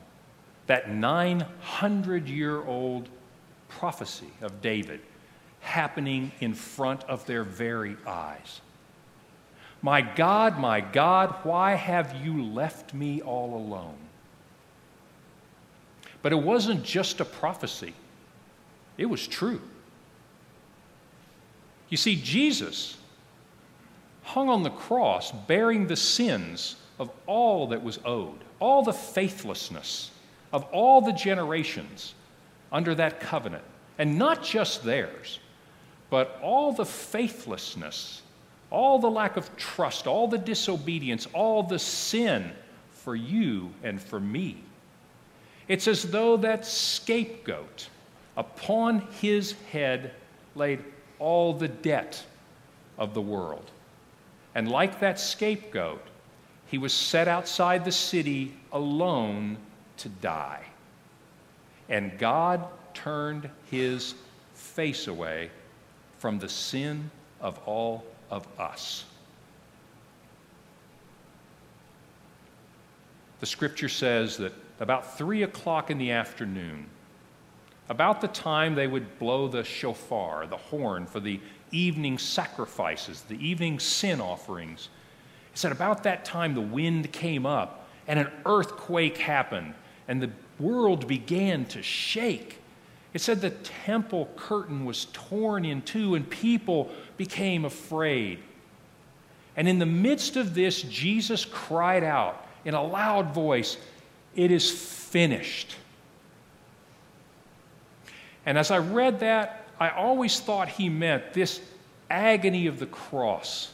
that 0.67 0.91
900 0.91 2.27
year 2.27 2.63
old 2.63 3.09
prophecy 3.69 4.29
of 4.41 4.61
David 4.61 5.01
happening 5.61 6.31
in 6.39 6.53
front 6.53 7.03
of 7.03 7.25
their 7.25 7.43
very 7.43 7.97
eyes. 8.05 8.61
My 9.81 10.01
God, 10.01 10.59
my 10.59 10.81
God, 10.81 11.35
why 11.43 11.73
have 11.73 12.15
you 12.23 12.43
left 12.43 12.93
me 12.93 13.21
all 13.21 13.55
alone? 13.55 13.97
But 16.21 16.31
it 16.31 16.41
wasn't 16.41 16.83
just 16.83 17.19
a 17.19 17.25
prophecy, 17.25 17.93
it 18.97 19.05
was 19.05 19.27
true. 19.27 19.61
You 21.89 21.97
see, 21.97 22.15
Jesus 22.15 22.97
hung 24.35 24.49
on 24.49 24.63
the 24.63 24.69
cross 24.69 25.31
bearing 25.31 25.87
the 25.87 25.95
sins 25.95 26.75
of 26.99 27.09
all 27.25 27.67
that 27.67 27.81
was 27.81 27.99
owed, 28.03 28.37
all 28.59 28.83
the 28.83 28.91
faithlessness 28.91 30.11
of 30.51 30.63
all 30.73 30.99
the 30.99 31.13
generations 31.13 32.13
under 32.69 32.93
that 32.93 33.21
covenant. 33.21 33.63
And 33.97 34.17
not 34.19 34.43
just 34.43 34.83
theirs, 34.83 35.39
but 36.09 36.37
all 36.43 36.73
the 36.73 36.85
faithlessness, 36.85 38.23
all 38.71 38.99
the 38.99 39.09
lack 39.09 39.37
of 39.37 39.55
trust, 39.55 40.05
all 40.05 40.27
the 40.27 40.37
disobedience, 40.37 41.29
all 41.31 41.63
the 41.63 41.79
sin 41.79 42.51
for 42.91 43.15
you 43.15 43.71
and 43.83 44.01
for 44.01 44.19
me. 44.19 44.57
It's 45.69 45.87
as 45.87 46.11
though 46.11 46.35
that 46.35 46.65
scapegoat 46.65 47.87
upon 48.35 48.99
his 49.21 49.53
head 49.71 50.11
laid 50.55 50.83
all 51.19 51.53
the 51.53 51.69
debt 51.69 52.21
of 52.97 53.13
the 53.13 53.21
world. 53.21 53.71
And 54.55 54.71
like 54.71 55.01
that 55.01 55.19
scapegoat, 55.19 56.01
he 56.67 56.77
was 56.77 56.93
set 56.93 57.27
outside 57.27 57.85
the 57.85 57.91
city 57.91 58.53
alone 58.71 59.57
to 59.97 60.09
die. 60.09 60.63
And 61.89 62.17
God 62.17 62.65
turned 62.93 63.49
his 63.69 64.15
face 64.53 65.07
away 65.07 65.51
from 66.17 66.39
the 66.39 66.49
sin 66.49 67.11
of 67.41 67.59
all 67.65 68.05
of 68.31 68.47
us. 68.57 69.05
The 73.41 73.45
scripture 73.45 73.89
says 73.89 74.37
that 74.37 74.53
about 74.79 75.17
three 75.17 75.43
o'clock 75.43 75.91
in 75.91 75.97
the 75.97 76.11
afternoon, 76.11 76.87
about 77.89 78.21
the 78.21 78.27
time 78.27 78.75
they 78.75 78.87
would 78.87 79.19
blow 79.19 79.47
the 79.47 79.63
shofar, 79.63 80.47
the 80.47 80.57
horn, 80.57 81.05
for 81.05 81.19
the 81.19 81.39
evening 81.71 82.17
sacrifices, 82.17 83.21
the 83.21 83.45
evening 83.45 83.79
sin 83.79 84.19
offerings, 84.19 84.89
he 85.51 85.57
said 85.57 85.71
about 85.71 86.03
that 86.03 86.25
time 86.25 86.53
the 86.53 86.61
wind 86.61 87.11
came 87.11 87.45
up 87.45 87.87
and 88.07 88.19
an 88.19 88.29
earthquake 88.45 89.17
happened 89.17 89.73
and 90.07 90.21
the 90.21 90.31
world 90.59 91.07
began 91.07 91.65
to 91.65 91.81
shake. 91.81 92.59
It 93.13 93.21
said 93.21 93.41
the 93.41 93.51
temple 93.51 94.29
curtain 94.35 94.85
was 94.85 95.07
torn 95.13 95.63
in 95.63 95.81
two 95.81 96.15
and 96.15 96.29
people 96.29 96.91
became 97.17 97.65
afraid. 97.65 98.39
And 99.55 99.67
in 99.67 99.79
the 99.79 99.85
midst 99.85 100.35
of 100.35 100.53
this, 100.53 100.81
Jesus 100.81 101.45
cried 101.45 102.03
out 102.03 102.45
in 102.65 102.73
a 102.73 102.83
loud 102.83 103.33
voice, 103.33 103.77
It 104.35 104.51
is 104.51 104.69
finished. 104.69 105.75
And 108.45 108.57
as 108.57 108.71
I 108.71 108.77
read 108.77 109.19
that, 109.21 109.67
I 109.79 109.89
always 109.89 110.39
thought 110.39 110.69
he 110.69 110.89
meant 110.89 111.33
this 111.33 111.61
agony 112.09 112.67
of 112.67 112.79
the 112.79 112.85
cross, 112.85 113.73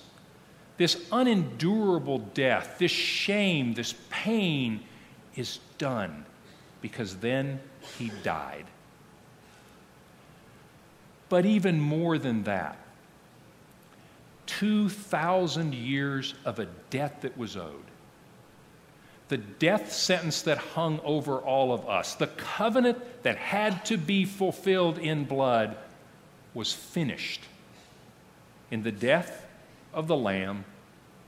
this 0.77 1.05
unendurable 1.11 2.19
death, 2.19 2.77
this 2.79 2.91
shame, 2.91 3.73
this 3.73 3.93
pain 4.09 4.81
is 5.35 5.59
done 5.77 6.25
because 6.81 7.17
then 7.17 7.59
he 7.97 8.11
died. 8.23 8.65
But 11.29 11.45
even 11.45 11.79
more 11.79 12.17
than 12.17 12.43
that, 12.43 12.77
2,000 14.47 15.73
years 15.73 16.33
of 16.43 16.59
a 16.59 16.65
debt 16.89 17.21
that 17.21 17.37
was 17.37 17.55
owed. 17.55 17.90
The 19.31 19.37
death 19.37 19.93
sentence 19.93 20.41
that 20.41 20.57
hung 20.57 20.99
over 21.05 21.37
all 21.37 21.71
of 21.71 21.87
us, 21.87 22.15
the 22.15 22.27
covenant 22.27 23.23
that 23.23 23.37
had 23.37 23.85
to 23.85 23.95
be 23.95 24.25
fulfilled 24.25 24.97
in 24.97 25.23
blood, 25.23 25.77
was 26.53 26.73
finished 26.73 27.41
in 28.71 28.83
the 28.83 28.91
death 28.91 29.47
of 29.93 30.07
the 30.07 30.17
Lamb 30.17 30.65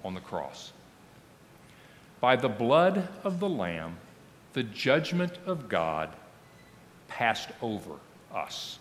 on 0.03 0.15
the 0.15 0.19
cross. 0.19 0.73
By 2.19 2.35
the 2.35 2.49
blood 2.49 3.07
of 3.23 3.39
the 3.39 3.47
Lamb, 3.47 3.95
the 4.51 4.63
judgment 4.63 5.37
of 5.45 5.69
God 5.69 6.09
passed 7.07 7.51
over 7.61 7.93
us. 8.35 8.79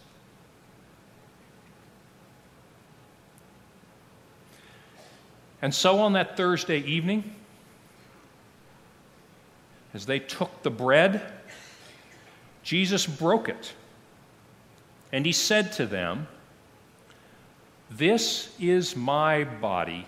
And 5.62 5.72
so 5.72 6.00
on 6.00 6.14
that 6.14 6.36
Thursday 6.36 6.80
evening, 6.80 7.36
as 9.94 10.06
they 10.06 10.18
took 10.18 10.62
the 10.62 10.70
bread, 10.70 11.22
Jesus 12.62 13.06
broke 13.06 13.48
it. 13.48 13.72
And 15.12 15.26
he 15.26 15.32
said 15.32 15.72
to 15.72 15.86
them, 15.86 16.26
This 17.90 18.54
is 18.58 18.96
my 18.96 19.44
body, 19.44 20.06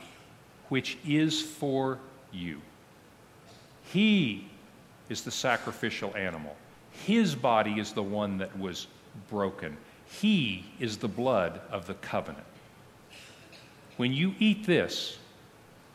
which 0.68 0.96
is 1.06 1.42
for 1.42 1.98
you. 2.32 2.60
He 3.92 4.46
is 5.08 5.22
the 5.22 5.30
sacrificial 5.30 6.16
animal. 6.16 6.56
His 6.90 7.34
body 7.34 7.78
is 7.78 7.92
the 7.92 8.02
one 8.02 8.38
that 8.38 8.58
was 8.58 8.86
broken. 9.28 9.76
He 10.06 10.64
is 10.80 10.96
the 10.96 11.08
blood 11.08 11.60
of 11.70 11.86
the 11.86 11.94
covenant. 11.94 12.46
When 13.96 14.12
you 14.12 14.34
eat 14.38 14.64
this, 14.64 15.18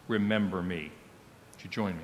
remember 0.08 0.62
me. 0.62 0.92
Would 1.54 1.64
you 1.64 1.70
join 1.70 1.98
me? 1.98 2.04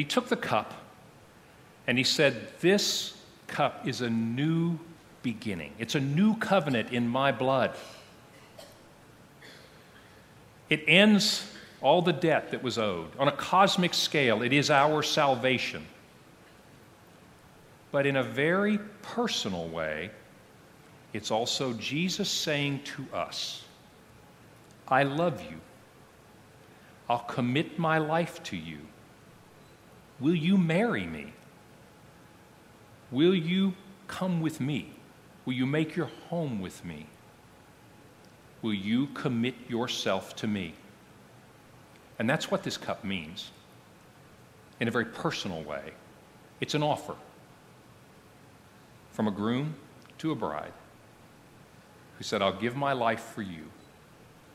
He 0.00 0.04
took 0.04 0.28
the 0.28 0.36
cup 0.36 0.72
and 1.86 1.98
he 1.98 2.04
said, 2.04 2.48
This 2.60 3.18
cup 3.48 3.86
is 3.86 4.00
a 4.00 4.08
new 4.08 4.78
beginning. 5.22 5.74
It's 5.78 5.94
a 5.94 6.00
new 6.00 6.36
covenant 6.36 6.90
in 6.90 7.06
my 7.06 7.32
blood. 7.32 7.72
It 10.70 10.82
ends 10.86 11.52
all 11.82 12.00
the 12.00 12.14
debt 12.14 12.50
that 12.52 12.62
was 12.62 12.78
owed. 12.78 13.14
On 13.18 13.28
a 13.28 13.32
cosmic 13.32 13.92
scale, 13.92 14.40
it 14.40 14.54
is 14.54 14.70
our 14.70 15.02
salvation. 15.02 15.84
But 17.92 18.06
in 18.06 18.16
a 18.16 18.22
very 18.22 18.78
personal 19.02 19.68
way, 19.68 20.12
it's 21.12 21.30
also 21.30 21.74
Jesus 21.74 22.30
saying 22.30 22.84
to 22.96 23.04
us, 23.14 23.64
I 24.88 25.02
love 25.02 25.42
you. 25.42 25.60
I'll 27.06 27.18
commit 27.18 27.78
my 27.78 27.98
life 27.98 28.42
to 28.44 28.56
you. 28.56 28.78
Will 30.20 30.34
you 30.34 30.58
marry 30.58 31.06
me? 31.06 31.32
Will 33.10 33.34
you 33.34 33.74
come 34.06 34.40
with 34.40 34.60
me? 34.60 34.92
Will 35.44 35.54
you 35.54 35.66
make 35.66 35.96
your 35.96 36.10
home 36.28 36.60
with 36.60 36.84
me? 36.84 37.06
Will 38.62 38.74
you 38.74 39.06
commit 39.08 39.54
yourself 39.68 40.36
to 40.36 40.46
me? 40.46 40.74
And 42.18 42.28
that's 42.28 42.50
what 42.50 42.62
this 42.62 42.76
cup 42.76 43.02
means 43.02 43.50
in 44.78 44.88
a 44.88 44.90
very 44.90 45.06
personal 45.06 45.62
way. 45.62 45.92
It's 46.60 46.74
an 46.74 46.82
offer 46.82 47.14
from 49.12 49.26
a 49.26 49.30
groom 49.30 49.74
to 50.18 50.30
a 50.30 50.34
bride 50.34 50.72
who 52.18 52.24
said, 52.24 52.42
I'll 52.42 52.52
give 52.52 52.76
my 52.76 52.92
life 52.92 53.22
for 53.34 53.40
you. 53.40 53.64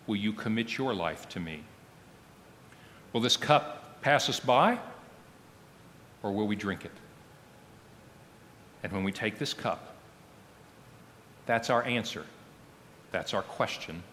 Will 0.05 0.15
you 0.15 0.33
commit 0.33 0.77
your 0.77 0.93
life 0.93 1.27
to 1.29 1.39
me? 1.39 1.63
Will 3.11 3.21
this 3.21 3.37
cup 3.37 4.01
pass 4.01 4.29
us 4.29 4.39
by 4.39 4.77
or 6.25 6.33
will 6.33 6.47
we 6.47 6.57
drink 6.57 6.83
it? 6.83 6.91
And 8.83 8.91
when 8.91 9.05
we 9.05 9.13
take 9.13 9.39
this 9.39 9.53
cup, 9.53 9.95
that's 11.45 11.69
our 11.69 11.83
answer 11.83 12.25
that's 13.15 13.33
our 13.33 13.43
question. 13.43 14.03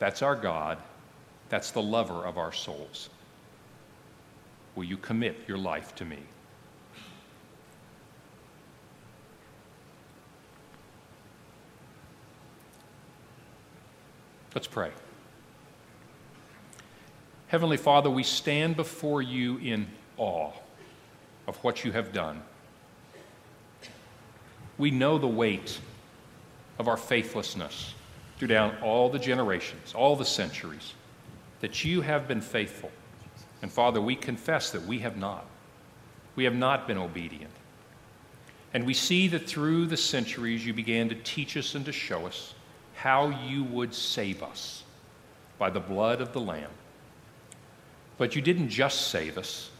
That's 0.00 0.22
our 0.22 0.34
God. 0.34 0.78
That's 1.50 1.70
the 1.70 1.80
lover 1.80 2.26
of 2.26 2.36
our 2.36 2.50
souls. 2.50 3.10
Will 4.74 4.82
you 4.82 4.96
commit 4.96 5.36
your 5.46 5.56
life 5.56 5.94
to 5.94 6.04
me? 6.04 6.18
Let's 14.52 14.66
pray. 14.66 14.90
Heavenly 17.46 17.76
Father, 17.76 18.10
we 18.10 18.24
stand 18.24 18.74
before 18.74 19.22
you 19.22 19.58
in 19.58 19.86
awe 20.16 20.50
of 21.48 21.56
what 21.64 21.84
you 21.84 21.90
have 21.90 22.12
done. 22.12 22.42
We 24.76 24.92
know 24.92 25.18
the 25.18 25.26
weight 25.26 25.80
of 26.78 26.86
our 26.86 26.96
faithlessness 26.96 27.94
through 28.38 28.48
down 28.48 28.76
all 28.82 29.08
the 29.08 29.18
generations, 29.18 29.94
all 29.94 30.14
the 30.14 30.24
centuries, 30.24 30.92
that 31.60 31.84
you 31.84 32.02
have 32.02 32.28
been 32.28 32.42
faithful. 32.42 32.92
And 33.62 33.72
Father, 33.72 34.00
we 34.00 34.14
confess 34.14 34.70
that 34.70 34.86
we 34.86 35.00
have 35.00 35.16
not. 35.16 35.44
We 36.36 36.44
have 36.44 36.54
not 36.54 36.86
been 36.86 36.98
obedient. 36.98 37.50
And 38.72 38.86
we 38.86 38.94
see 38.94 39.26
that 39.28 39.48
through 39.48 39.86
the 39.86 39.96
centuries 39.96 40.64
you 40.64 40.74
began 40.74 41.08
to 41.08 41.16
teach 41.16 41.56
us 41.56 41.74
and 41.74 41.84
to 41.86 41.92
show 41.92 42.26
us 42.26 42.54
how 42.94 43.30
you 43.46 43.64
would 43.64 43.94
save 43.94 44.42
us 44.42 44.84
by 45.58 45.70
the 45.70 45.80
blood 45.80 46.20
of 46.20 46.32
the 46.32 46.40
Lamb. 46.40 46.70
But 48.18 48.36
you 48.36 48.42
didn't 48.42 48.68
just 48.68 49.08
save 49.08 49.38
us, 49.38 49.70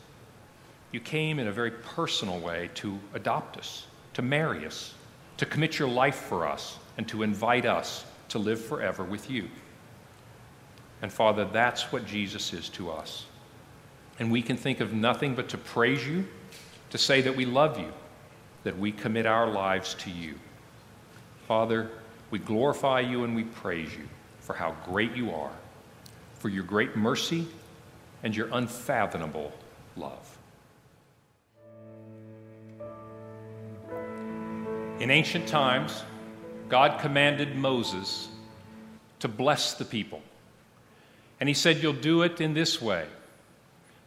you 0.93 1.01
came 1.01 1.39
in 1.39 1.49
a 1.49 1.53
very 1.53 1.71
personal 1.71 2.39
way 2.41 2.71
to 2.75 2.99
adopt 3.15 3.57
us, 3.57 3.87
to 4.15 4.23
marry 4.23 4.67
us, 4.67 4.95
to 5.37 5.47
commit 5.47 5.79
your 5.79 5.89
life 5.89 6.17
for 6.17 6.47
us, 6.47 6.79
and 6.97 7.07
to 7.09 7.23
invite 7.23 7.67
us 7.67 8.05
to 8.29 8.39
live 8.39 8.63
forever 8.65 9.05
with 9.05 9.31
you. 9.31 9.49
And 11.03 11.13
Father, 11.13 11.45
that's 11.45 11.93
what 11.93 12.07
Jesus 12.07 12.53
is 12.53 12.69
to 12.71 12.91
us. 12.91 13.27
And 14.19 14.33
we 14.33 14.43
can 14.43 14.57
think 14.57 14.81
of 14.81 14.93
nothing 14.93 15.35
but 15.35 15.49
to 15.51 15.59
praise 15.59 16.07
you, 16.07 16.27
to 16.91 16.99
say 16.99 17.21
that 17.21 17.37
we 17.37 17.45
love 17.45 17.79
you, 17.79 17.93
that 18.65 18.77
we 18.77 18.91
commit 18.91 19.27
our 19.27 19.47
lives 19.47 19.95
to 19.95 20.11
you. 20.11 20.35
Father, 21.47 21.91
we 22.31 22.39
glorify 22.39 23.01
you 23.01 23.25
and 23.25 23.37
we 23.37 23.45
praise 23.45 23.95
you 23.95 24.09
for 24.41 24.55
how 24.55 24.75
great 24.85 25.15
you 25.15 25.31
are, 25.33 25.53
for 26.39 26.49
your 26.49 26.65
great 26.65 26.97
mercy 26.97 27.47
and 28.23 28.35
your 28.35 28.49
unfathomable 28.53 29.53
love. 29.97 30.38
In 35.01 35.13
ancient 35.13 35.47
times, 35.47 36.03
God 36.69 37.01
commanded 37.01 37.55
Moses 37.55 38.29
to 39.21 39.29
bless 39.29 39.75
the 39.75 39.85
people. 39.85 40.21
And 41.39 41.49
he 41.49 41.55
said, 41.55 41.81
You'll 41.83 41.93
do 41.93 42.23
it 42.23 42.41
in 42.41 42.53
this 42.53 42.83
way 42.83 43.07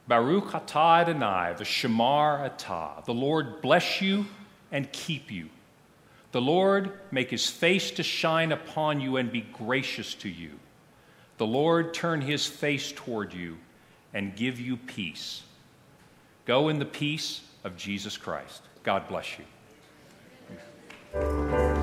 Baruch 0.08 0.52
atah 0.52 1.02
Adonai, 1.02 1.54
the 1.58 1.64
Shamar 1.64 2.50
atah. 2.50 3.06
The 3.06 3.14
Lord 3.14 3.62
bless 3.62 4.02
you 4.02 4.26
and 4.70 4.92
keep 4.92 5.32
you. 5.32 5.50
The 6.34 6.42
Lord 6.42 6.92
make 7.10 7.30
his 7.30 7.50
face 7.50 7.92
to 7.92 8.04
shine 8.04 8.52
upon 8.52 9.00
you 9.00 9.16
and 9.16 9.32
be 9.32 9.42
gracious 9.42 10.14
to 10.16 10.30
you. 10.30 10.52
The 11.38 11.48
Lord 11.48 11.94
turn 11.94 12.20
his 12.20 12.46
face 12.46 12.92
toward 12.92 13.34
you 13.34 13.58
and 14.14 14.36
give 14.36 14.60
you 14.60 14.76
peace. 14.76 15.44
Go 16.46 16.68
in 16.68 16.80
the 16.80 16.86
peace 16.86 17.42
of 17.64 17.78
Jesus 17.78 18.18
Christ. 18.18 18.62
God 18.84 19.08
bless 19.08 19.40
you. 19.40 19.46
You. 21.14 21.81